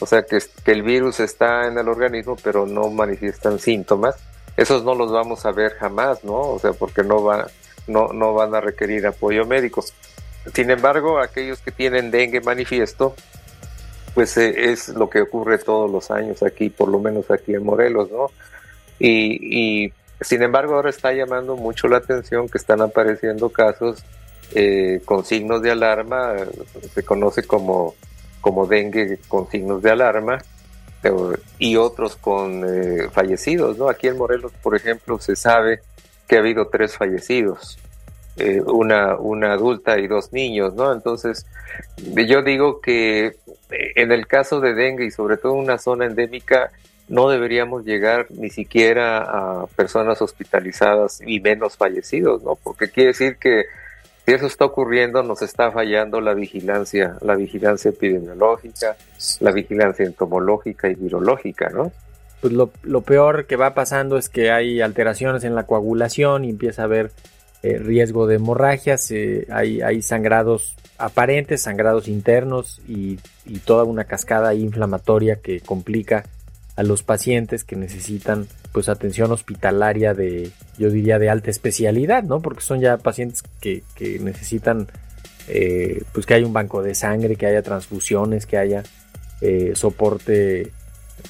o 0.00 0.06
sea, 0.06 0.22
que, 0.22 0.38
que 0.64 0.72
el 0.72 0.82
virus 0.82 1.20
está 1.20 1.66
en 1.66 1.78
el 1.78 1.88
organismo 1.88 2.36
pero 2.42 2.66
no 2.66 2.88
manifiestan 2.90 3.58
síntomas. 3.58 4.16
Esos 4.56 4.84
no 4.84 4.94
los 4.94 5.10
vamos 5.10 5.46
a 5.46 5.52
ver 5.52 5.74
jamás, 5.74 6.22
¿no? 6.24 6.38
O 6.38 6.58
sea, 6.58 6.72
porque 6.72 7.02
no, 7.02 7.22
va, 7.22 7.46
no, 7.86 8.08
no 8.08 8.34
van 8.34 8.54
a 8.54 8.60
requerir 8.60 9.06
apoyo 9.06 9.46
médico. 9.46 9.84
Sin 10.54 10.70
embargo, 10.70 11.18
aquellos 11.18 11.60
que 11.60 11.70
tienen 11.70 12.10
dengue 12.10 12.40
manifiesto, 12.40 13.14
pues 14.20 14.36
eh, 14.36 14.70
es 14.70 14.90
lo 14.90 15.08
que 15.08 15.22
ocurre 15.22 15.56
todos 15.56 15.90
los 15.90 16.10
años 16.10 16.42
aquí, 16.42 16.68
por 16.68 16.90
lo 16.90 16.98
menos 16.98 17.30
aquí 17.30 17.54
en 17.54 17.64
Morelos, 17.64 18.10
¿no? 18.10 18.26
Y, 18.98 19.90
sin 20.20 20.42
embargo, 20.42 20.74
ahora 20.74 20.90
está 20.90 21.14
llamando 21.14 21.56
mucho 21.56 21.88
la 21.88 21.96
atención 21.96 22.46
que 22.46 22.58
están 22.58 22.82
apareciendo 22.82 23.48
casos 23.48 24.04
eh, 24.54 25.00
con 25.06 25.24
signos 25.24 25.62
de 25.62 25.70
alarma, 25.70 26.34
se 26.92 27.02
conoce 27.02 27.44
como, 27.44 27.94
como 28.42 28.66
dengue 28.66 29.18
con 29.26 29.50
signos 29.50 29.80
de 29.80 29.90
alarma, 29.90 30.42
y 31.58 31.76
otros 31.76 32.16
con 32.16 32.62
eh, 32.68 33.08
fallecidos, 33.10 33.78
¿no? 33.78 33.88
Aquí 33.88 34.08
en 34.08 34.18
Morelos, 34.18 34.52
por 34.62 34.76
ejemplo, 34.76 35.18
se 35.18 35.34
sabe 35.34 35.80
que 36.28 36.36
ha 36.36 36.40
habido 36.40 36.66
tres 36.66 36.94
fallecidos, 36.94 37.78
eh, 38.36 38.60
una, 38.60 39.16
una 39.16 39.52
adulta 39.52 39.98
y 39.98 40.06
dos 40.06 40.32
niños, 40.32 40.74
¿no? 40.74 40.92
Entonces, 40.92 41.46
yo 41.96 42.42
digo 42.42 42.80
que 42.80 43.36
en 43.70 44.12
el 44.12 44.26
caso 44.26 44.60
de 44.60 44.74
dengue 44.74 45.06
y 45.06 45.10
sobre 45.10 45.36
todo 45.36 45.54
en 45.54 45.60
una 45.60 45.78
zona 45.78 46.06
endémica, 46.06 46.70
no 47.08 47.28
deberíamos 47.28 47.84
llegar 47.84 48.26
ni 48.30 48.50
siquiera 48.50 49.18
a 49.18 49.66
personas 49.66 50.22
hospitalizadas 50.22 51.20
y 51.26 51.40
menos 51.40 51.76
fallecidos, 51.76 52.42
¿no? 52.42 52.54
Porque 52.54 52.88
quiere 52.88 53.08
decir 53.08 53.36
que 53.36 53.64
si 54.24 54.32
eso 54.32 54.46
está 54.46 54.64
ocurriendo, 54.64 55.22
nos 55.22 55.42
está 55.42 55.72
fallando 55.72 56.20
la 56.20 56.34
vigilancia, 56.34 57.16
la 57.20 57.34
vigilancia 57.34 57.88
epidemiológica, 57.88 58.96
la 59.40 59.50
vigilancia 59.50 60.06
entomológica 60.06 60.88
y 60.88 60.94
virológica, 60.94 61.68
¿no? 61.70 61.90
Pues 62.40 62.52
lo, 62.52 63.00
peor 63.02 63.46
que 63.46 63.56
va 63.56 63.74
pasando 63.74 64.16
es 64.16 64.28
que 64.28 64.50
hay 64.50 64.80
alteraciones 64.80 65.44
en 65.44 65.54
la 65.54 65.64
coagulación 65.64 66.44
y 66.44 66.50
empieza 66.50 66.82
a 66.82 66.84
haber 66.86 67.10
eh, 67.62 67.78
riesgo 67.78 68.26
de 68.26 68.36
hemorragias, 68.36 69.10
eh, 69.10 69.46
hay, 69.50 69.80
hay 69.82 70.02
sangrados 70.02 70.76
aparentes, 70.98 71.62
sangrados 71.62 72.08
internos 72.08 72.80
y, 72.88 73.18
toda 73.64 73.84
una 73.84 74.04
cascada 74.04 74.54
inflamatoria 74.54 75.36
que 75.36 75.60
complica 75.60 76.24
a 76.76 76.82
los 76.82 77.02
pacientes 77.02 77.64
que 77.64 77.76
necesitan 77.76 78.46
pues 78.72 78.88
atención 78.88 79.32
hospitalaria 79.32 80.14
de 80.14 80.50
yo 80.78 80.88
diría 80.88 81.18
de 81.18 81.28
alta 81.28 81.50
especialidad 81.50 82.22
no 82.22 82.40
porque 82.40 82.62
son 82.62 82.80
ya 82.80 82.96
pacientes 82.96 83.42
que, 83.60 83.82
necesitan 84.20 84.86
eh, 85.48 86.04
pues 86.12 86.26
que 86.26 86.34
haya 86.34 86.46
un 86.46 86.52
banco 86.52 86.80
de 86.82 86.94
sangre 86.94 87.36
que 87.36 87.46
haya 87.46 87.62
transfusiones 87.62 88.46
que 88.46 88.56
haya 88.56 88.84
eh, 89.40 89.72
soporte 89.74 90.70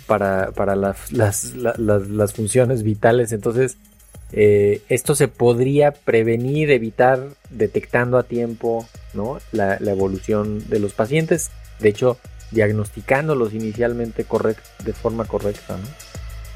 para, 0.07 0.51
para 0.53 0.75
las, 0.77 1.13
las, 1.13 2.33
funciones 2.33 2.83
vitales. 2.83 3.33
Entonces 3.33 3.77
eh, 4.33 4.83
esto 4.89 5.15
se 5.15 5.29
podría 5.29 5.93
prevenir 5.93 6.71
evitar 6.71 7.29
detectando 7.51 8.17
a 8.17 8.23
tiempo 8.23 8.87
no 9.13 9.39
la, 9.53 9.77
evolución 9.77 10.69
de 10.69 10.79
los 10.79 10.93
pacientes 10.93 11.51
de 11.81 11.89
hecho 11.89 12.17
diagnosticándolos 12.53 13.55
inicialmente 13.55 14.27
de 14.85 14.93
forma 14.93 15.25
correcta. 15.25 15.79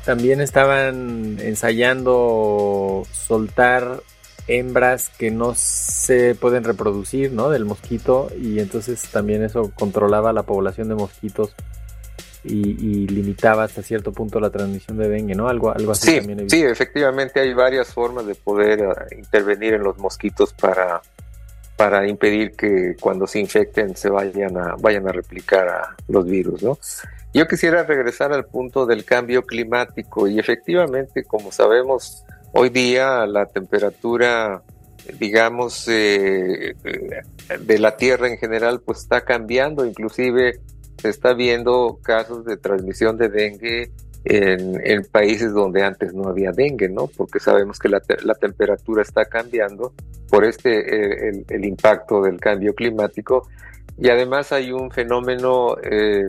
También 0.04 0.40
estaban 0.40 1.38
ensayando 1.40 3.04
soltar 3.12 4.02
hembras 4.46 5.10
que 5.16 5.30
no 5.30 5.54
se 5.56 6.34
pueden 6.34 6.64
reproducir 6.64 7.32
¿no? 7.32 7.48
del 7.48 7.64
mosquito 7.64 8.30
y 8.38 8.58
entonces 8.58 9.02
también 9.10 9.42
eso 9.42 9.72
controlaba 9.74 10.32
la 10.32 10.42
población 10.42 10.88
de 10.88 10.96
mosquitos 10.96 11.54
y, 12.44 13.06
limitaba 13.06 13.64
hasta 13.64 13.82
cierto 13.82 14.12
punto 14.12 14.38
la 14.38 14.50
transmisión 14.50 14.98
de 14.98 15.08
dengue, 15.08 15.34
¿no? 15.34 15.48
Algo, 15.48 15.70
algo 15.70 15.92
así 15.92 16.10
sí, 16.10 16.18
también. 16.18 16.50
Sí, 16.50 16.62
efectivamente 16.62 17.40
hay 17.40 17.54
varias 17.54 17.92
formas 17.92 18.26
de 18.26 18.34
poder 18.34 18.80
eh, 18.80 19.16
intervenir 19.18 19.74
en 19.74 19.82
los 19.82 19.98
mosquitos 19.98 20.52
para 20.52 21.00
para 21.76 22.06
impedir 22.06 22.52
que 22.52 22.94
cuando 23.00 23.26
se 23.26 23.40
infecten 23.40 23.96
se 23.96 24.08
vayan 24.08 24.56
a, 24.56 24.76
vayan 24.78 25.08
a 25.08 25.12
replicar 25.12 25.68
a 25.68 25.96
los 26.06 26.24
virus, 26.24 26.62
¿no? 26.62 26.78
Yo 27.32 27.48
quisiera 27.48 27.82
regresar 27.82 28.32
al 28.32 28.44
punto 28.44 28.86
del 28.86 29.04
cambio 29.04 29.42
climático 29.42 30.28
y 30.28 30.38
efectivamente, 30.38 31.24
como 31.24 31.50
sabemos, 31.50 32.24
hoy 32.52 32.68
día 32.68 33.26
la 33.26 33.46
temperatura, 33.46 34.62
digamos, 35.18 35.88
eh, 35.88 36.76
de 37.60 37.78
la 37.80 37.96
Tierra 37.96 38.28
en 38.28 38.38
general, 38.38 38.82
pues 38.82 38.98
está 39.00 39.22
cambiando, 39.22 39.84
inclusive 39.84 40.60
se 41.04 41.10
está 41.10 41.34
viendo 41.34 41.98
casos 42.02 42.46
de 42.46 42.56
transmisión 42.56 43.18
de 43.18 43.28
dengue 43.28 43.90
en, 44.24 45.04
países 45.12 45.52
donde 45.52 45.82
antes 45.82 46.14
no 46.14 46.28
había 46.28 46.50
dengue, 46.50 46.88
¿no? 46.88 47.08
Porque 47.08 47.40
sabemos 47.40 47.78
que 47.78 47.90
la, 47.90 48.00
temperatura 48.00 49.02
está 49.02 49.26
cambiando 49.26 49.92
por 50.30 50.46
este, 50.46 51.28
el, 51.28 51.64
impacto 51.66 52.22
del 52.22 52.40
cambio 52.40 52.74
climático. 52.74 53.46
Y 53.98 54.08
además 54.08 54.50
hay 54.52 54.72
un 54.72 54.90
fenómeno 54.90 55.76
eh, 55.82 56.26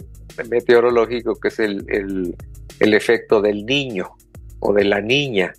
meteorológico 0.50 1.36
que 1.36 1.48
es 1.48 1.60
el, 1.60 2.36
el, 2.82 2.94
efecto 2.94 3.39
del 3.39 3.65
niño 3.65 4.12
o 4.60 4.74
de 4.74 4.84
la 4.84 5.00
niña, 5.00 5.53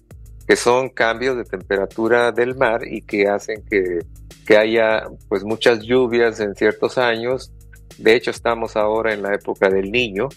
que 0.47 0.57
son 0.57 0.91
cambios 0.91 1.39
de 1.39 1.45
temperatura 1.45 2.33
del 2.33 2.55
mar 2.55 2.87
y 2.87 3.01
que 3.01 3.29
hacen 3.29 3.63
que, 3.63 4.01
que 4.47 4.59
haya 4.59 5.05
pues 5.31 5.43
muchas 5.43 5.81
lluvias 5.81 6.39
en 6.41 6.55
ciertos 6.55 6.99
años. 6.99 7.51
De 7.99 8.15
hecho, 8.15 8.31
estamos 8.31 8.77
ahora 8.77 9.13
en 9.13 9.23
la 9.23 9.35
época 9.35 9.69
del 9.69 9.91
niño, 9.91 10.29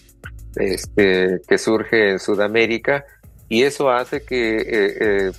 este, 0.56 1.42
que 1.48 1.58
surge 1.58 2.12
en 2.12 2.20
Sudamérica 2.20 3.06
y 3.48 3.64
eso 3.64 3.90
hace 3.90 4.24
que 4.24 4.58
eh, 4.58 4.66
eh, 4.70 5.32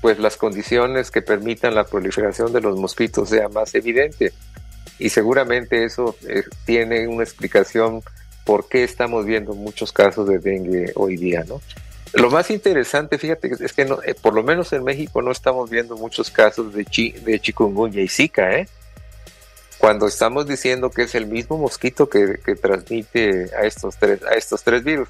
pues 0.00 0.18
las 0.18 0.36
condiciones 0.36 1.10
que 1.10 1.22
permitan 1.22 1.74
la 1.74 1.84
proliferación 1.84 2.52
de 2.52 2.60
los 2.60 2.78
mosquitos 2.78 3.28
sea 3.28 3.48
más 3.48 3.74
evidente 3.74 4.32
y 4.98 5.08
seguramente 5.08 5.84
eso 5.84 6.16
eh, 6.28 6.42
tiene 6.64 7.06
una 7.06 7.22
explicación 7.22 8.02
por 8.44 8.68
qué 8.68 8.84
estamos 8.84 9.24
viendo 9.24 9.54
muchos 9.54 9.92
casos 9.92 10.28
de 10.28 10.38
dengue 10.38 10.92
hoy 10.96 11.16
día, 11.16 11.44
¿no? 11.46 11.60
Lo 12.14 12.30
más 12.30 12.50
interesante, 12.50 13.16
fíjate, 13.16 13.50
es 13.60 13.72
que 13.72 13.86
no, 13.86 14.00
por 14.20 14.34
lo 14.34 14.42
menos 14.42 14.72
en 14.74 14.84
México 14.84 15.22
no 15.22 15.30
estamos 15.30 15.70
viendo 15.70 15.96
muchos 15.96 16.30
casos 16.30 16.74
de, 16.74 16.84
chi, 16.84 17.12
de 17.12 17.40
chikungunya 17.40 18.02
y 18.02 18.08
zika, 18.08 18.52
¿eh? 18.58 18.68
Cuando 19.82 20.06
estamos 20.06 20.46
diciendo 20.46 20.90
que 20.90 21.02
es 21.02 21.16
el 21.16 21.26
mismo 21.26 21.58
mosquito 21.58 22.08
que, 22.08 22.38
transmite 22.54 23.50
a 23.52 23.62
estos, 23.62 23.96
tres, 23.96 24.22
a 24.22 24.34
estos 24.34 24.62
tres 24.62 24.84
virus. 24.84 25.08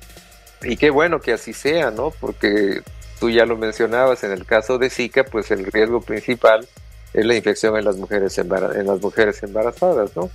Y 0.63 0.79
qué 0.79 0.89
bueno 0.89 1.21
que 1.21 1.35
así 1.35 1.53
sea, 1.53 1.91
¿no? 1.91 2.11
Porque 2.11 2.81
tú 3.21 3.29
ya 3.29 3.45
lo 3.45 3.59
mencionabas, 3.59 4.25
en 4.25 4.33
el 4.33 4.47
caso 4.47 4.79
de 4.79 4.89
Zika, 4.89 5.25
pues 5.25 5.51
el 5.51 5.67
riesgo 5.67 6.01
principal 6.01 6.67
es 7.13 7.27
la 7.27 7.37
infección 7.37 7.77
en 7.77 7.85
las 7.85 7.99
mujeres, 7.99 8.39
en 8.39 8.49
las 8.87 8.99
mujeres 8.99 9.43
embarazadas, 9.43 10.17
¿no? 10.17 10.31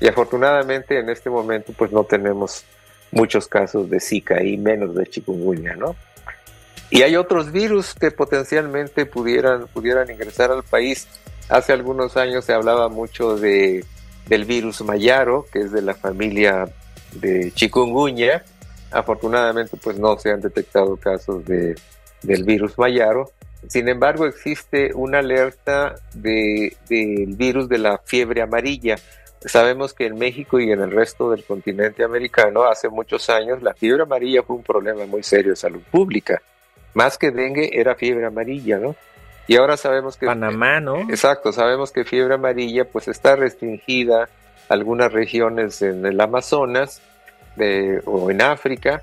Y 0.00 0.08
afortunadamente 0.08 0.98
en 0.98 1.10
este 1.10 1.28
momento 1.28 1.74
pues 1.76 1.92
no 1.92 2.04
tenemos 2.04 2.64
muchos 3.10 3.46
casos 3.46 3.90
de 3.90 4.00
Zika 4.00 4.42
y 4.42 4.56
menos 4.56 4.94
de 4.94 5.06
chikungunya, 5.06 5.76
¿no? 5.76 5.96
Y 6.88 7.02
hay 7.02 7.16
otros 7.16 7.52
virus 7.52 7.92
que 7.92 8.10
potencialmente 8.10 9.04
pudieran, 9.04 9.66
pudieran 9.66 10.10
ingresar 10.10 10.50
al 10.50 10.62
país. 10.62 11.06
Hace 11.52 11.74
algunos 11.74 12.16
años 12.16 12.46
se 12.46 12.54
hablaba 12.54 12.88
mucho 12.88 13.36
de, 13.36 13.84
del 14.26 14.46
virus 14.46 14.80
Mayaro, 14.80 15.44
que 15.52 15.58
es 15.58 15.70
de 15.70 15.82
la 15.82 15.92
familia 15.92 16.66
de 17.12 17.52
chikungunya. 17.52 18.42
Afortunadamente, 18.90 19.76
pues 19.76 19.98
no 19.98 20.18
se 20.18 20.30
han 20.30 20.40
detectado 20.40 20.96
casos 20.96 21.44
de, 21.44 21.74
del 22.22 22.44
virus 22.44 22.78
Mayaro. 22.78 23.32
Sin 23.68 23.86
embargo, 23.90 24.24
existe 24.24 24.92
una 24.94 25.18
alerta 25.18 25.96
de, 26.14 26.74
del 26.88 27.36
virus 27.36 27.68
de 27.68 27.76
la 27.76 27.98
fiebre 27.98 28.40
amarilla. 28.40 28.96
Sabemos 29.44 29.92
que 29.92 30.06
en 30.06 30.16
México 30.16 30.58
y 30.58 30.72
en 30.72 30.80
el 30.80 30.90
resto 30.90 31.30
del 31.30 31.44
continente 31.44 32.02
americano, 32.02 32.64
hace 32.64 32.88
muchos 32.88 33.28
años, 33.28 33.62
la 33.62 33.74
fiebre 33.74 34.04
amarilla 34.04 34.42
fue 34.42 34.56
un 34.56 34.62
problema 34.62 35.04
muy 35.04 35.22
serio 35.22 35.50
de 35.50 35.56
salud 35.56 35.82
pública. 35.90 36.40
Más 36.94 37.18
que 37.18 37.30
dengue, 37.30 37.78
era 37.78 37.94
fiebre 37.94 38.24
amarilla, 38.24 38.78
¿no? 38.78 38.96
Y 39.52 39.56
ahora 39.56 39.76
sabemos 39.76 40.16
que... 40.16 40.24
Panamá, 40.24 40.80
¿no? 40.80 41.00
Exacto, 41.10 41.52
sabemos 41.52 41.92
que 41.92 42.06
fiebre 42.06 42.36
amarilla 42.36 42.86
pues 42.86 43.06
está 43.06 43.36
restringida 43.36 44.22
a 44.22 44.72
algunas 44.72 45.12
regiones 45.12 45.82
en 45.82 46.06
el 46.06 46.18
Amazonas 46.18 47.02
o 48.06 48.30
en 48.30 48.40
África 48.40 49.02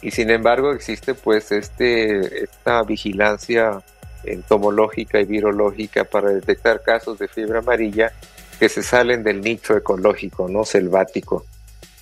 y 0.00 0.12
sin 0.12 0.30
embargo 0.30 0.70
existe 0.70 1.14
pues 1.14 1.50
este, 1.50 2.44
esta 2.44 2.84
vigilancia 2.84 3.82
entomológica 4.22 5.18
y 5.18 5.24
virológica 5.24 6.04
para 6.04 6.30
detectar 6.30 6.80
casos 6.84 7.18
de 7.18 7.26
fiebre 7.26 7.58
amarilla 7.58 8.12
que 8.60 8.68
se 8.68 8.84
salen 8.84 9.24
del 9.24 9.40
nicho 9.40 9.76
ecológico, 9.76 10.48
no 10.48 10.64
selvático. 10.64 11.44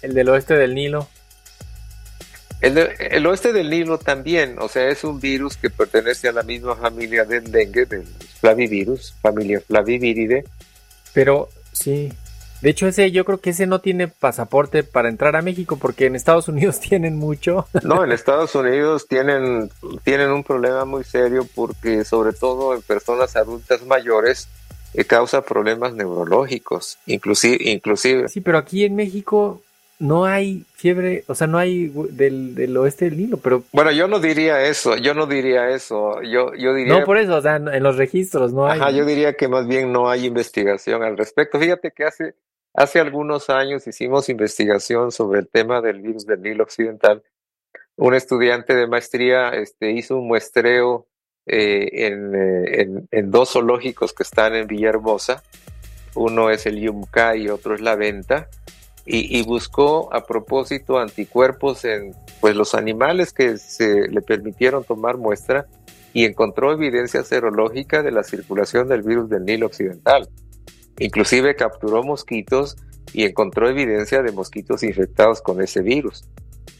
El 0.02 0.12
del 0.12 0.28
oeste 0.28 0.52
del 0.52 0.74
Nilo. 0.74 1.08
El, 2.66 3.26
oeste 3.26 3.52
del 3.52 3.70
Nilo 3.70 3.98
también, 3.98 4.56
o 4.58 4.68
sea, 4.68 4.88
es 4.88 5.04
un 5.04 5.20
virus 5.20 5.56
que 5.56 5.70
pertenece 5.70 6.28
a 6.28 6.32
la 6.32 6.42
misma 6.42 6.74
familia 6.74 7.24
del 7.24 7.50
dengue, 7.50 7.86
del 7.86 8.04
flavivirus, 8.40 9.14
familia 9.22 9.60
flaviviridae. 9.60 10.44
Pero 11.12 11.48
sí, 11.72 12.12
de 12.62 12.70
hecho 12.70 12.88
ese 12.88 13.12
yo 13.12 13.24
creo 13.24 13.38
que 13.38 13.50
ese 13.50 13.66
no 13.66 13.80
tiene 13.80 14.08
pasaporte 14.08 14.82
para 14.82 15.08
entrar 15.08 15.36
a 15.36 15.42
México 15.42 15.76
porque 15.76 16.06
en 16.06 16.16
Estados 16.16 16.48
Unidos 16.48 16.80
tienen 16.88 17.16
mucho. 17.16 17.68
No, 17.84 18.02
en 18.02 18.10
Estados 18.10 18.54
Unidos 18.54 19.06
tienen, 19.06 19.70
tienen 20.02 20.30
un 20.30 20.42
problema 20.42 20.84
muy 20.84 21.04
serio 21.04 21.46
porque 21.54 22.04
sobre 22.04 22.32
todo 22.32 22.74
en 22.74 22.82
personas 22.82 23.36
adultas 23.36 23.84
mayores 23.86 24.48
eh, 24.94 25.04
causa 25.04 25.42
problemas 25.42 25.92
neurológicos, 25.92 26.98
inclusive, 27.06 27.58
inclusive. 27.60 28.28
Sí, 28.28 28.40
pero 28.40 28.58
aquí 28.58 28.84
en 28.84 28.96
México 28.96 29.62
no 29.98 30.26
hay 30.26 30.64
fiebre, 30.74 31.24
o 31.26 31.34
sea, 31.34 31.46
no 31.46 31.58
hay 31.58 31.88
del, 32.10 32.54
del, 32.54 32.76
oeste 32.76 33.06
del 33.06 33.16
Nilo, 33.16 33.38
pero... 33.38 33.64
Bueno, 33.72 33.92
yo 33.92 34.08
no 34.08 34.18
diría 34.18 34.62
eso, 34.66 34.96
yo 34.96 35.14
no 35.14 35.26
diría 35.26 35.70
eso, 35.70 36.20
yo, 36.22 36.54
yo 36.54 36.74
diría... 36.74 36.98
No, 36.98 37.04
por 37.04 37.16
eso, 37.16 37.36
o 37.36 37.40
sea, 37.40 37.56
en 37.56 37.82
los 37.82 37.96
registros 37.96 38.52
no 38.52 38.66
hay... 38.66 38.78
Ajá, 38.78 38.90
yo 38.90 39.04
diría 39.06 39.34
que 39.34 39.48
más 39.48 39.66
bien 39.66 39.92
no 39.92 40.10
hay 40.10 40.26
investigación 40.26 41.02
al 41.02 41.16
respecto. 41.16 41.58
Fíjate 41.58 41.92
que 41.92 42.04
hace, 42.04 42.34
hace 42.74 43.00
algunos 43.00 43.48
años 43.48 43.86
hicimos 43.86 44.28
investigación 44.28 45.12
sobre 45.12 45.40
el 45.40 45.48
tema 45.48 45.80
del 45.80 46.02
virus 46.02 46.26
del 46.26 46.42
Nilo 46.42 46.64
Occidental. 46.64 47.22
Un 47.96 48.14
estudiante 48.14 48.74
de 48.74 48.86
maestría 48.86 49.50
este, 49.50 49.92
hizo 49.92 50.18
un 50.18 50.28
muestreo 50.28 51.06
eh, 51.46 52.06
en, 52.06 52.34
eh, 52.34 52.82
en, 52.82 53.08
en, 53.10 53.30
dos 53.30 53.52
zoológicos 53.52 54.12
que 54.12 54.24
están 54.24 54.54
en 54.54 54.66
Villahermosa. 54.66 55.42
Uno 56.14 56.50
es 56.50 56.66
el 56.66 56.78
Yumca 56.80 57.34
y 57.36 57.48
otro 57.48 57.74
es 57.74 57.80
la 57.80 57.94
Venta 57.96 58.48
y, 59.08 59.42
buscó 59.44 60.12
a 60.12 60.24
propósito 60.24 60.98
anticuerpos 60.98 61.84
en 61.84 62.12
pues 62.40 62.56
los 62.56 62.74
animales 62.74 63.32
que 63.32 63.56
se 63.56 64.08
le 64.08 64.20
permitieron 64.20 64.82
tomar 64.82 65.16
muestra 65.16 65.66
y 66.12 66.24
encontró 66.24 66.72
evidencia 66.72 67.22
serológica 67.22 68.02
de 68.02 68.10
la 68.10 68.24
circulación 68.24 68.88
del 68.88 69.02
virus 69.02 69.30
del 69.30 69.44
Nilo 69.44 69.66
Occidental. 69.66 70.28
Inclusive 70.98 71.54
capturó 71.54 72.02
mosquitos 72.02 72.76
y 73.12 73.24
encontró 73.24 73.68
evidencia 73.68 74.22
de 74.22 74.32
mosquitos 74.32 74.82
infectados 74.82 75.40
con 75.40 75.62
ese 75.62 75.82
virus. 75.82 76.28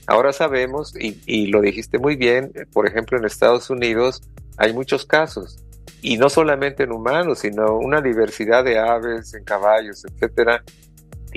Ahora 0.09 0.33
sabemos, 0.33 0.95
y, 0.99 1.21
y, 1.27 1.47
lo 1.47 1.61
dijiste 1.61 1.99
muy 1.99 2.17
bien, 2.17 2.53
por 2.73 2.89
ejemplo 2.89 3.19
en 3.19 3.25
Estados 3.25 3.71
Unidos 3.71 4.23
hay 4.57 4.73
muchos 4.73 5.05
casos, 5.05 5.65
y 6.03 6.17
no 6.19 6.29
solamente 6.29 6.85
en 6.85 6.93
humanos, 6.93 7.41
sino 7.41 7.77
una 7.79 8.01
diversidad 8.01 8.65
de 8.65 8.79
aves, 8.79 9.35
en 9.35 9.45
caballos, 9.45 10.05
etcétera, 10.05 10.63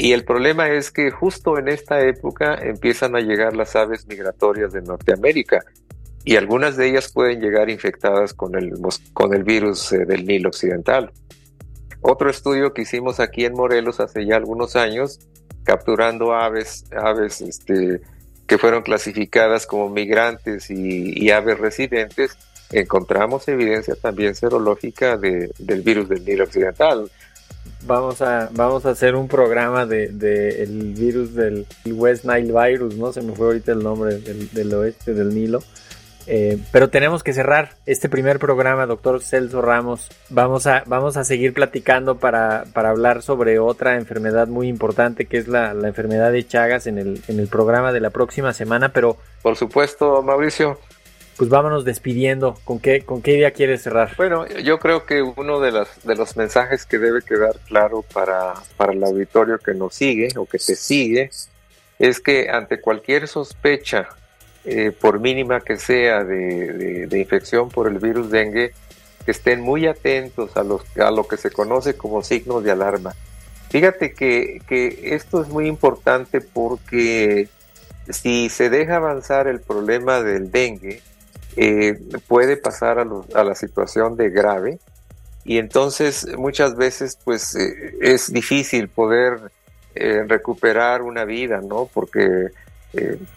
y 0.02 0.14
el 0.14 0.24
problema 0.24 0.70
es 0.70 0.92
que 0.92 1.12
justo 1.12 1.58
en 1.58 1.68
esta 1.68 2.00
época 2.00 2.56
empiezan 2.56 3.18
a 3.18 3.20
llegar 3.20 3.54
las 3.54 3.76
aves 3.76 4.08
migratorias 4.08 4.72
de 4.72 4.82
Norteamérica 4.82 5.66
y 6.24 6.38
algunas 6.38 6.78
de 6.78 6.88
ellas 6.88 7.12
pueden 7.12 7.42
llegar 7.42 7.70
infectadas 7.70 8.34
con 8.34 8.56
el, 8.56 8.72
con 9.12 9.34
el 9.34 9.44
virus 9.44 9.92
eh, 9.92 10.06
del 10.06 10.26
Nilo 10.26 10.50
Occidental. 10.50 11.12
Otro 12.00 12.30
estudio 12.30 12.74
que 12.74 12.84
hicimos 12.84 13.20
aquí 13.20 13.44
en 13.44 13.56
Morelos 13.56 14.00
hace 14.00 14.26
ya 14.26 14.38
algunos 14.38 14.78
años, 14.78 15.20
capturando 15.66 16.34
aves, 16.34 16.86
aves 16.96 17.42
este, 17.42 18.00
que 18.48 18.58
fueron 18.58 18.84
clasificadas 18.84 19.68
como 19.68 19.90
migrantes 19.90 20.70
y, 20.70 21.30
aves 21.30 21.60
residentes, 21.60 22.38
encontramos 22.72 23.50
evidencia 23.50 23.96
también 23.96 24.34
serológica 24.34 25.18
del 25.18 25.82
virus 25.82 26.08
del 26.08 26.24
Nilo 26.24 26.46
Occidental 26.46 27.12
vamos 27.86 28.22
a, 28.22 28.50
vamos 28.52 28.86
a 28.86 28.92
hacer 28.92 29.16
un 29.16 29.28
programa 29.28 29.86
de, 29.86 30.08
de 30.08 30.64
el 30.64 30.94
virus 30.94 31.34
del 31.34 31.66
West 31.86 32.26
Nile 32.26 32.54
Virus, 32.54 32.96
¿no? 32.96 33.12
Se 33.12 33.22
me 33.22 33.34
fue 33.34 33.48
ahorita 33.48 33.72
el 33.72 33.84
nombre 33.84 34.18
del, 34.20 34.74
oeste 34.74 35.14
del 35.14 35.34
Nilo. 35.34 35.64
Eh, 36.32 36.60
pero 36.72 36.90
tenemos 36.90 37.24
que 37.24 37.34
cerrar 37.34 37.72
este 37.88 38.08
primer 38.08 38.38
programa, 38.38 38.86
doctor 38.86 39.24
Celso 39.24 39.62
Ramos. 39.64 40.10
Vamos 40.30 40.68
a, 40.68 40.84
vamos 40.86 41.18
a 41.18 41.24
seguir 41.24 41.54
platicando 41.54 42.20
para, 42.20 42.66
para 42.74 42.92
hablar 42.92 43.24
sobre 43.24 43.58
otra 43.58 43.96
enfermedad 43.96 44.48
muy 44.48 44.68
importante 44.68 45.26
que 45.26 45.38
es 45.38 45.48
la, 45.48 45.74
la 45.74 45.88
enfermedad 45.88 46.32
de 46.32 46.46
Chagas 46.46 46.86
en 46.86 47.00
el, 47.00 47.22
en 47.28 47.40
el 47.40 47.48
programa 47.48 47.92
de 47.92 48.02
la 48.02 48.12
próxima 48.12 48.54
semana. 48.54 48.90
Pero 48.90 49.18
por 49.42 49.56
supuesto, 49.56 50.22
Mauricio 50.22 50.78
pues 51.40 51.50
vámonos 51.50 51.86
despidiendo. 51.86 52.60
¿Con 52.66 52.80
qué, 52.80 53.06
con 53.06 53.22
qué 53.22 53.38
idea 53.38 53.52
quieres 53.52 53.82
cerrar? 53.82 54.14
Bueno, 54.18 54.46
yo 54.46 54.78
creo 54.78 55.06
que 55.06 55.22
uno 55.22 55.62
de, 55.62 55.72
las, 55.72 56.04
de 56.04 56.18
los 56.18 56.36
mensajes 56.36 56.86
que 56.86 57.00
debe 57.00 57.22
quedar 57.22 57.58
claro 57.66 58.04
para, 58.14 58.56
para 58.76 58.92
el 58.92 59.02
auditorio 59.02 59.58
que 59.58 59.74
nos 59.74 59.96
sigue 59.96 60.28
o 60.36 60.46
que 60.46 60.58
te 60.58 60.76
sigue 60.76 61.32
es 61.98 62.20
que 62.20 62.50
ante 62.50 62.82
cualquier 62.82 63.30
sospecha, 63.30 64.10
eh, 64.66 64.92
por 64.92 65.22
mínima 65.22 65.62
que 65.62 65.78
sea, 65.78 66.26
de, 66.26 67.08
infección 67.10 67.70
por 67.70 67.88
el 67.88 68.00
virus 68.00 68.30
dengue, 68.30 68.74
estén 69.26 69.62
muy 69.62 69.88
atentos 69.88 70.58
a, 70.58 70.64
los, 70.64 70.82
a 70.98 71.10
lo 71.10 71.26
que 71.26 71.38
se 71.38 71.52
conoce 71.52 71.96
como 71.96 72.22
signos 72.22 72.66
de 72.66 72.72
alarma. 72.72 73.16
Fíjate 73.70 74.12
que, 74.14 74.62
que 74.68 75.16
esto 75.16 75.42
es 75.42 75.48
muy 75.48 75.68
importante 75.68 76.42
porque 76.42 77.48
si 78.10 78.50
se 78.50 78.70
deja 78.70 78.98
avanzar 78.98 79.48
el 79.48 79.62
problema 79.62 80.22
del 80.22 80.52
dengue, 80.52 81.02
eh, 81.62 82.00
puede 82.30 82.56
pasar 82.56 83.00
a, 83.00 83.08
a, 83.36 83.44
la 83.44 83.54
situación 83.54 84.16
de 84.16 84.30
grave 84.30 84.80
y 85.44 85.58
entonces 85.58 86.26
muchas 86.38 86.78
veces 86.78 87.20
pues 87.22 87.54
eh, 87.54 87.98
es 88.00 88.32
difícil 88.32 88.88
poder 88.88 89.52
eh, 89.94 90.24
recuperar 90.26 91.02
una 91.02 91.26
vida, 91.26 91.60
¿no? 91.62 91.90
Porque 91.94 92.48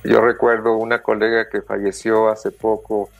yo 0.04 0.20
recuerdo 0.20 0.76
una 0.76 1.02
colega 1.02 1.48
que 1.50 1.62
falleció 1.62 2.28
hace 2.28 2.52
poco 2.52 3.10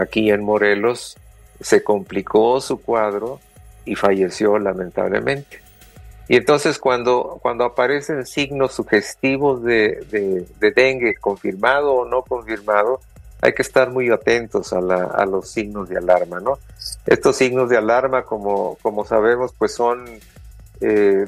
aquí 0.00 0.30
en 0.30 0.42
Morelos, 0.42 1.18
se 1.60 1.82
complicó 1.82 2.60
su 2.60 2.80
cuadro 2.80 3.38
y 3.84 3.96
falleció 3.96 4.58
lamentablemente. 4.58 5.60
Y 6.28 6.36
entonces 6.36 6.78
cuando, 6.78 7.38
cuando 7.42 7.64
aparecen 7.64 8.24
signos 8.24 8.74
sugestivos 8.74 9.62
de, 9.64 10.46
de, 10.60 10.70
dengue, 10.70 11.16
confirmado 11.16 11.92
o 11.92 12.04
no 12.06 12.22
confirmado, 12.22 13.00
hay 13.40 13.52
que 13.52 13.62
estar 13.62 13.90
muy 13.90 14.10
atentos 14.10 14.72
a, 14.72 14.80
la, 14.80 15.24
los 15.26 15.48
signos 15.48 15.88
de 15.88 15.98
alarma, 15.98 16.40
¿no? 16.40 16.58
Estos 17.06 17.36
signos 17.36 17.68
de 17.68 17.76
alarma, 17.76 18.24
como, 18.24 18.76
sabemos, 19.08 19.52
pues 19.56 19.74
son 19.74 20.06
eh, 20.80 21.26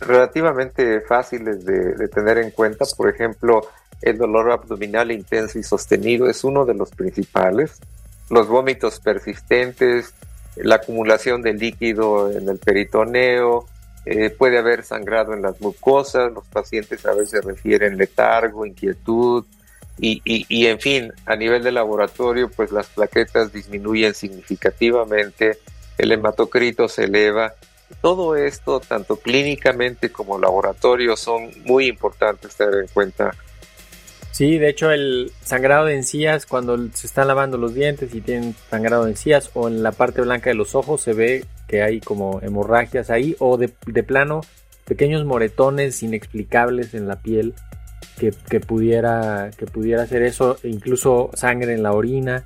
relativamente 0.00 1.00
fáciles 1.00 1.64
de, 1.64 1.94
de, 1.94 2.08
tener 2.08 2.38
en 2.38 2.50
cuenta. 2.50 2.84
Por 2.96 3.08
ejemplo, 3.08 3.62
el 4.02 4.18
dolor 4.18 4.50
abdominal 4.52 5.10
intenso 5.10 5.58
y 5.58 5.62
sostenido 5.62 6.28
es 6.28 6.44
uno 6.44 6.66
de 6.66 6.74
los 6.74 6.90
principales. 6.90 7.78
Los 8.28 8.46
vómitos 8.46 9.00
persistentes, 9.00 10.12
la 10.56 10.76
acumulación 10.76 11.40
de 11.40 11.54
líquido 11.54 12.30
en 12.30 12.48
el 12.48 12.58
peritoneo, 12.58 13.66
eh, 14.04 14.28
puede 14.28 14.58
haber 14.58 14.84
sangrado 14.84 15.32
en 15.32 15.40
las 15.40 15.58
mucosas, 15.62 16.30
los 16.30 16.44
pacientes 16.44 17.06
a 17.06 17.14
veces 17.14 17.42
refieren 17.42 17.96
letargo, 17.96 18.66
inquietud 18.66 19.46
y, 19.98 20.20
y, 20.24 20.66
en 20.66 20.80
fin, 20.80 21.12
a 21.24 21.36
nivel 21.36 21.62
de 21.62 21.70
laboratorio, 21.70 22.50
pues 22.50 22.72
las 22.72 22.88
plaquetas 22.88 23.52
disminuyen 23.52 24.14
significativamente, 24.14 25.58
el 25.98 26.12
hematocrito 26.12 26.88
se 26.88 27.04
eleva. 27.04 27.54
Todo 28.00 28.34
esto, 28.34 28.80
tanto 28.80 29.16
clínicamente 29.16 30.10
como 30.10 30.38
laboratorio, 30.38 31.16
son 31.16 31.50
muy 31.64 31.86
importantes 31.86 32.56
tener 32.56 32.80
en 32.80 32.88
cuenta 32.88 33.32
Sí, 34.34 34.58
de 34.58 34.68
hecho 34.68 34.90
el 34.90 35.30
sangrado 35.44 35.86
de 35.86 35.94
encías 35.94 36.44
cuando 36.44 36.76
se 36.92 37.06
están 37.06 37.28
lavando 37.28 37.56
los 37.56 37.72
dientes 37.72 38.12
y 38.16 38.20
tienen 38.20 38.56
sangrado 38.68 39.04
de 39.04 39.12
encías 39.12 39.48
o 39.54 39.68
en 39.68 39.84
la 39.84 39.92
parte 39.92 40.22
blanca 40.22 40.50
de 40.50 40.56
los 40.56 40.74
ojos 40.74 41.02
se 41.02 41.12
ve 41.12 41.44
que 41.68 41.84
hay 41.84 42.00
como 42.00 42.40
hemorragias 42.42 43.10
ahí 43.10 43.36
o 43.38 43.56
de, 43.58 43.68
plano 44.02 44.40
pequeños 44.86 45.24
moretones 45.24 46.02
inexplicables 46.02 46.94
en 46.94 47.06
la 47.06 47.20
piel 47.20 47.54
que, 48.18 48.60
pudiera 48.60 49.50
que 49.56 49.66
pudiera 49.66 50.06
ser 50.06 50.22
eso, 50.22 50.56
incluso 50.62 51.30
sangre 51.34 51.74
en 51.74 51.82
la 51.82 51.92
orina, 51.92 52.44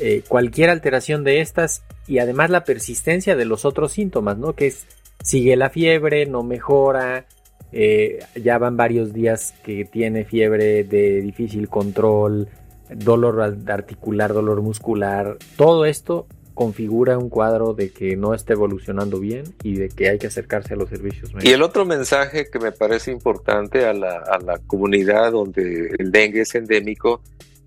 eh, 0.00 0.22
cualquier 0.26 0.70
alteración 0.70 1.24
de 1.24 1.40
estas 1.40 1.82
y 2.06 2.18
además 2.18 2.50
la 2.50 2.64
persistencia 2.64 3.36
de 3.36 3.44
los 3.44 3.64
otros 3.64 3.92
síntomas, 3.92 4.38
¿no? 4.38 4.54
Que 4.54 4.68
es 4.68 4.86
sigue 5.22 5.56
la 5.56 5.70
fiebre, 5.70 6.26
no 6.26 6.42
mejora, 6.42 7.26
eh, 7.72 8.18
ya 8.34 8.58
van 8.58 8.76
varios 8.76 9.12
días 9.12 9.54
que 9.64 9.84
tiene 9.84 10.24
fiebre 10.24 10.84
de 10.84 11.20
difícil 11.20 11.68
control, 11.68 12.48
dolor 12.90 13.40
articular, 13.66 14.32
dolor 14.32 14.62
muscular. 14.62 15.38
Todo 15.56 15.84
esto 15.86 16.26
configura 16.62 17.18
un 17.18 17.28
cuadro 17.28 17.74
de 17.74 17.90
que 17.90 18.14
no 18.14 18.34
está 18.34 18.52
evolucionando 18.52 19.18
bien 19.18 19.52
y 19.64 19.74
de 19.74 19.88
que 19.88 20.08
hay 20.08 20.18
que 20.20 20.28
acercarse 20.28 20.74
a 20.74 20.76
los 20.76 20.88
servicios. 20.88 21.32
Y 21.42 21.50
el 21.50 21.60
otro 21.60 21.84
mensaje 21.84 22.48
que 22.48 22.60
me 22.60 22.70
parece 22.70 23.10
importante 23.10 23.84
a 23.84 23.92
la, 23.92 24.18
a 24.18 24.38
la 24.38 24.58
comunidad 24.58 25.32
donde 25.32 25.90
el 25.98 26.12
dengue 26.12 26.42
es 26.42 26.54
endémico, 26.54 27.20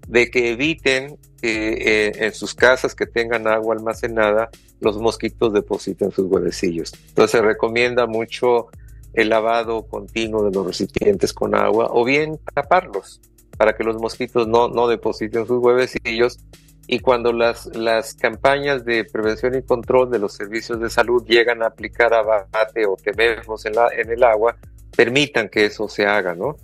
de 0.07 0.31
que 0.31 0.51
eviten 0.51 1.17
que 1.41 1.73
eh, 1.73 2.11
en 2.25 2.33
sus 2.33 2.55
casas 2.55 2.95
que 2.95 3.05
tengan 3.05 3.47
agua 3.47 3.75
almacenada, 3.75 4.49
los 4.79 4.97
mosquitos 4.97 5.51
depositen 5.51 6.11
sus 6.11 6.31
huevecillos. 6.31 6.93
Entonces 7.09 7.31
se 7.31 7.41
recomienda 7.41 8.07
mucho 8.07 8.67
el 9.13 9.27
lavado 9.27 9.83
continuo 9.87 10.45
de 10.45 10.51
los 10.51 10.65
recipientes 10.65 11.33
con 11.33 11.53
agua 11.53 11.89
o 11.91 12.05
bien 12.05 12.39
taparlos 12.53 13.19
para 13.57 13.75
que 13.75 13.83
los 13.83 13.97
mosquitos 13.97 14.47
no, 14.47 14.69
no 14.69 14.87
depositen 14.87 15.45
sus 15.45 15.61
huevecillos 15.61 16.39
y 16.87 16.99
cuando 16.99 17.33
las, 17.33 17.65
las 17.75 18.13
campañas 18.13 18.85
de 18.85 19.05
prevención 19.05 19.55
y 19.55 19.63
control 19.63 20.11
de 20.11 20.19
los 20.19 20.33
servicios 20.33 20.79
de 20.79 20.89
salud 20.89 21.25
llegan 21.25 21.63
a 21.63 21.67
aplicar 21.67 22.13
abate 22.13 22.85
o 22.85 22.95
tememos 22.95 23.65
en, 23.65 23.73
la, 23.73 23.87
en 23.95 24.11
el 24.11 24.23
agua, 24.23 24.55
permitan 24.95 25.49
que 25.49 25.65
eso 25.65 25.89
se 25.89 26.05
haga, 26.05 26.35
¿no? 26.35 26.57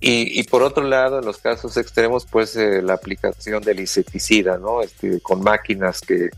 Y, 0.00 0.38
y 0.38 0.42
por 0.42 0.62
otro 0.62 0.84
lado, 0.84 1.20
en 1.20 1.24
los 1.24 1.38
casos 1.38 1.76
extremos, 1.76 2.26
pues 2.26 2.56
eh, 2.56 2.82
la 2.82 2.94
aplicación 2.94 3.62
del 3.62 3.80
insecticida, 3.80 4.58
¿no? 4.58 4.82
Este, 4.82 5.20
con 5.20 5.40
máquinas 5.40 6.00
que, 6.00 6.30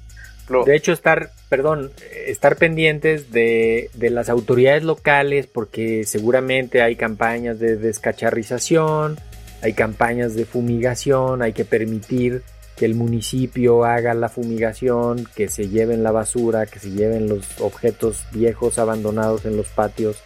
de 0.64 0.76
hecho, 0.76 0.92
estar, 0.92 1.31
perdón, 1.48 1.90
estar 2.26 2.57
pendientes 2.57 3.33
de, 3.33 3.90
de, 3.94 4.11
las 4.11 4.29
autoridades 4.29 4.85
locales 4.85 5.48
porque 5.48 6.05
seguramente 6.05 6.83
hay 6.83 6.94
campañas 6.94 7.59
de 7.59 7.76
descacharrización, 7.76 9.18
hay 9.62 9.72
campañas 9.72 10.35
de 10.35 10.44
fumigación, 10.44 11.42
hay 11.42 11.52
que 11.52 11.64
permitir 11.64 12.44
que 12.77 12.85
el 12.85 12.95
municipio 12.95 13.85
haga 13.85 14.15
la 14.15 14.29
fumigación, 14.29 15.27
que 15.35 15.49
se 15.49 15.69
lleven 15.69 16.03
la 16.03 16.12
basura, 16.12 16.67
que 16.67 16.79
se 16.79 16.91
lleven 16.91 17.29
los 17.29 17.61
objetos 17.61 18.27
viejos 18.33 18.79
abandonados 18.79 19.47
en 19.47 19.57
los 19.57 19.69
patios, 19.69 20.23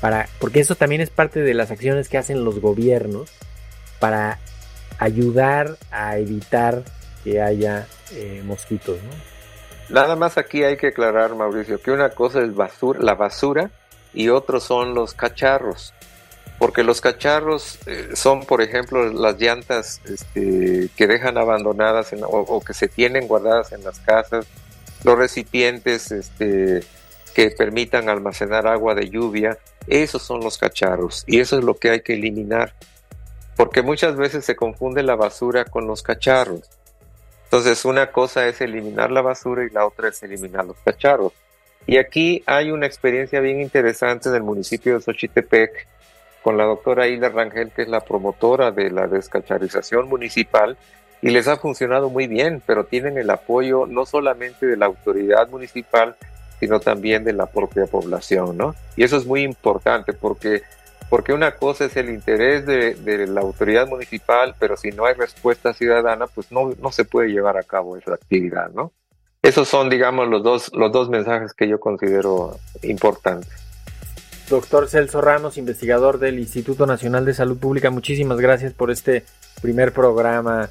para, 0.00 0.28
porque 0.38 0.60
eso 0.60 0.74
también 0.74 1.02
es 1.02 1.10
parte 1.10 1.40
de 1.40 1.52
las 1.52 1.70
acciones 1.70 2.08
que 2.08 2.16
hacen 2.16 2.44
los 2.44 2.58
gobiernos 2.60 3.30
para 3.98 4.38
ayudar 4.98 5.76
a 5.90 6.16
evitar 6.18 6.84
que 7.22 7.42
haya 7.42 7.86
eh, 8.12 8.42
mosquitos. 8.44 8.98
Nada 9.90 10.16
más 10.16 10.38
aquí 10.38 10.64
hay 10.64 10.76
que 10.76 10.88
aclarar, 10.88 11.34
Mauricio, 11.34 11.80
que 11.82 11.90
una 11.90 12.10
cosa 12.10 12.40
es 12.40 12.54
basura, 12.54 13.00
la 13.02 13.14
basura 13.14 13.70
y 14.14 14.28
otros 14.28 14.64
son 14.64 14.94
los 14.94 15.14
cacharros. 15.14 15.92
Porque 16.60 16.84
los 16.84 17.00
cacharros 17.00 17.78
eh, 17.86 18.10
son, 18.12 18.44
por 18.44 18.60
ejemplo, 18.60 19.10
las 19.10 19.40
llantas 19.40 20.02
este, 20.04 20.90
que 20.94 21.06
dejan 21.06 21.38
abandonadas 21.38 22.14
o, 22.22 22.60
que 22.60 22.74
se 22.74 22.86
tienen 22.86 23.26
guardadas 23.26 23.72
en 23.72 23.82
las 23.82 23.98
casas, 24.00 24.46
los 25.02 25.16
recipientes 25.16 26.12
este, 26.12 26.84
que 27.34 27.50
permitan 27.50 28.10
almacenar 28.10 28.66
agua 28.66 28.94
de 28.94 29.08
lluvia, 29.08 29.56
esos 29.86 30.22
son 30.22 30.40
los 30.40 30.58
cacharros 30.58 31.24
y 31.26 31.40
eso 31.40 31.56
es 31.56 31.64
lo 31.64 31.78
que 31.78 31.92
hay 31.92 32.02
que 32.02 32.12
eliminar. 32.12 32.74
Porque 33.56 33.80
muchas 33.80 34.16
veces 34.16 34.44
se 34.44 34.54
confunde 34.54 35.02
la 35.02 35.16
basura 35.16 35.64
con 35.64 35.86
los 35.86 36.02
cacharros. 36.02 36.60
Entonces, 37.44 37.86
una 37.86 38.12
cosa 38.12 38.46
es 38.46 38.60
eliminar 38.60 39.10
la 39.10 39.22
basura 39.22 39.64
y 39.64 39.70
la 39.70 39.86
otra 39.86 40.10
es 40.10 40.22
eliminar 40.22 40.66
los 40.66 40.76
cacharros. 40.84 41.32
Y 41.86 41.96
aquí 41.96 42.42
hay 42.44 42.70
una 42.70 42.84
experiencia 42.84 43.40
bien 43.40 43.62
interesante 43.62 44.28
en 44.28 44.34
el 44.34 44.42
municipio 44.42 44.92
de 44.94 45.00
Xochitepec 45.00 45.88
con 46.42 46.56
la 46.56 46.64
doctora 46.64 47.06
Hilda 47.06 47.28
Rangel, 47.28 47.70
que 47.70 47.82
es 47.82 47.88
la 47.88 48.00
promotora 48.00 48.70
de 48.70 48.90
la 48.90 49.06
descacharización 49.06 50.08
municipal, 50.08 50.76
y 51.22 51.30
les 51.30 51.48
ha 51.48 51.56
funcionado 51.56 52.08
muy 52.08 52.26
bien, 52.26 52.62
pero 52.64 52.84
tienen 52.84 53.18
el 53.18 53.28
apoyo 53.30 53.86
no 53.86 54.06
solamente 54.06 54.66
de 54.66 54.76
la 54.76 54.86
autoridad 54.86 55.48
municipal, 55.48 56.16
sino 56.58 56.80
también 56.80 57.24
de 57.24 57.32
la 57.32 57.46
propia 57.46 57.86
población, 57.86 58.56
¿no? 58.56 58.74
Y 58.96 59.04
eso 59.04 59.16
es 59.16 59.26
muy 59.26 59.42
importante 59.42 60.12
porque 60.12 60.62
porque 61.10 61.32
una 61.32 61.56
cosa 61.56 61.86
es 61.86 61.96
el 61.96 62.08
interés 62.08 62.64
de, 62.64 63.26
la 63.26 63.40
autoridad 63.40 63.88
municipal, 63.88 64.54
pero 64.60 64.76
si 64.76 64.92
no 64.92 65.06
hay 65.06 65.14
respuesta 65.14 65.74
ciudadana, 65.74 66.28
pues 66.28 66.52
no, 66.52 66.72
no 66.80 66.92
se 66.92 67.04
puede 67.04 67.30
llevar 67.30 67.56
a 67.58 67.64
cabo 67.64 67.96
esa 67.96 68.14
actividad, 68.14 68.70
¿no? 68.70 68.92
Esos 69.42 69.66
son, 69.68 69.90
digamos, 69.90 70.28
los 70.28 70.44
dos, 70.44 70.70
los 70.72 70.92
dos 70.92 71.08
mensajes 71.08 71.52
que 71.52 71.66
yo 71.66 71.80
considero 71.80 72.56
importantes. 72.82 73.69
Doctor 74.50 74.88
Celso 74.88 75.20
Ramos, 75.20 75.58
investigador 75.58 76.18
del 76.18 76.40
Instituto 76.40 76.84
Nacional 76.84 77.24
de 77.24 77.34
Salud 77.34 77.56
Pública, 77.56 77.90
muchísimas 77.90 78.40
gracias 78.40 78.72
por 78.72 78.90
este 78.90 79.22
primer 79.62 79.92
programa 79.92 80.68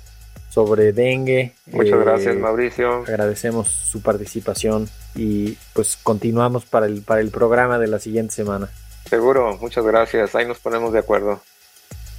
sobre 0.50 0.92
dengue. 0.92 1.54
Muchas 1.68 1.98
gracias, 2.02 2.36
eh, 2.36 2.40
Mauricio. 2.40 3.04
Agradecemos 3.08 3.70
su 3.70 4.02
participación 4.02 4.90
y 5.16 5.58
pues 5.74 5.98
continuamos 6.04 6.66
para 6.66 6.88
el, 6.88 7.04
para 7.04 7.22
el 7.22 7.32
programa 7.32 7.80
de 7.80 7.88
la 7.88 8.00
siguiente 8.00 8.34
semana. 8.34 8.68
Seguro, 9.10 9.58
muchas 9.62 9.86
gracias. 9.86 10.36
Ahí 10.36 10.46
nos 10.46 10.60
ponemos 10.60 10.92
de 10.92 11.00
acuerdo. 11.00 11.42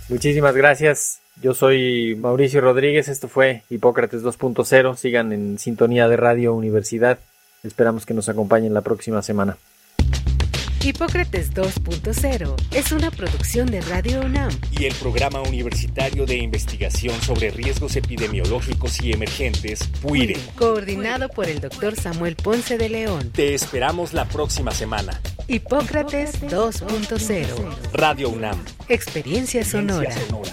Muchísimas 0.08 0.56
gracias. 0.56 1.20
Yo 1.42 1.52
soy 1.52 2.16
Mauricio 2.18 2.62
Rodríguez. 2.62 3.08
Esto 3.08 3.28
fue 3.28 3.64
Hipócrates 3.68 4.22
2.0. 4.22 4.96
Sigan 4.96 5.34
en 5.34 5.58
sintonía 5.58 6.08
de 6.08 6.16
Radio 6.16 6.54
Universidad. 6.54 7.18
Esperamos 7.62 8.06
que 8.06 8.14
nos 8.14 8.30
acompañen 8.30 8.72
la 8.72 8.80
próxima 8.80 9.20
semana. 9.20 9.58
Hipócrates 10.82 11.52
2.0 11.52 12.56
es 12.74 12.92
una 12.92 13.10
producción 13.10 13.70
de 13.70 13.82
Radio 13.82 14.22
UNAM 14.22 14.50
y 14.70 14.86
el 14.86 14.94
Programa 14.94 15.42
Universitario 15.42 16.24
de 16.24 16.36
Investigación 16.36 17.20
sobre 17.20 17.50
Riesgos 17.50 17.96
Epidemiológicos 17.96 18.98
y 19.02 19.12
Emergentes, 19.12 19.86
PUIRE. 20.00 20.38
Coordinado 20.56 21.28
por 21.28 21.48
el 21.48 21.60
doctor 21.60 21.96
Samuel 21.96 22.34
Ponce 22.34 22.78
de 22.78 22.88
León. 22.88 23.30
Te 23.30 23.54
esperamos 23.54 24.14
la 24.14 24.24
próxima 24.24 24.70
semana. 24.70 25.20
Hipócrates 25.48 26.40
2.0 26.42 27.92
Radio 27.92 28.30
UNAM. 28.30 28.64
Experiencia 28.88 29.62
sonora. 29.64 30.10
sonora. 30.12 30.52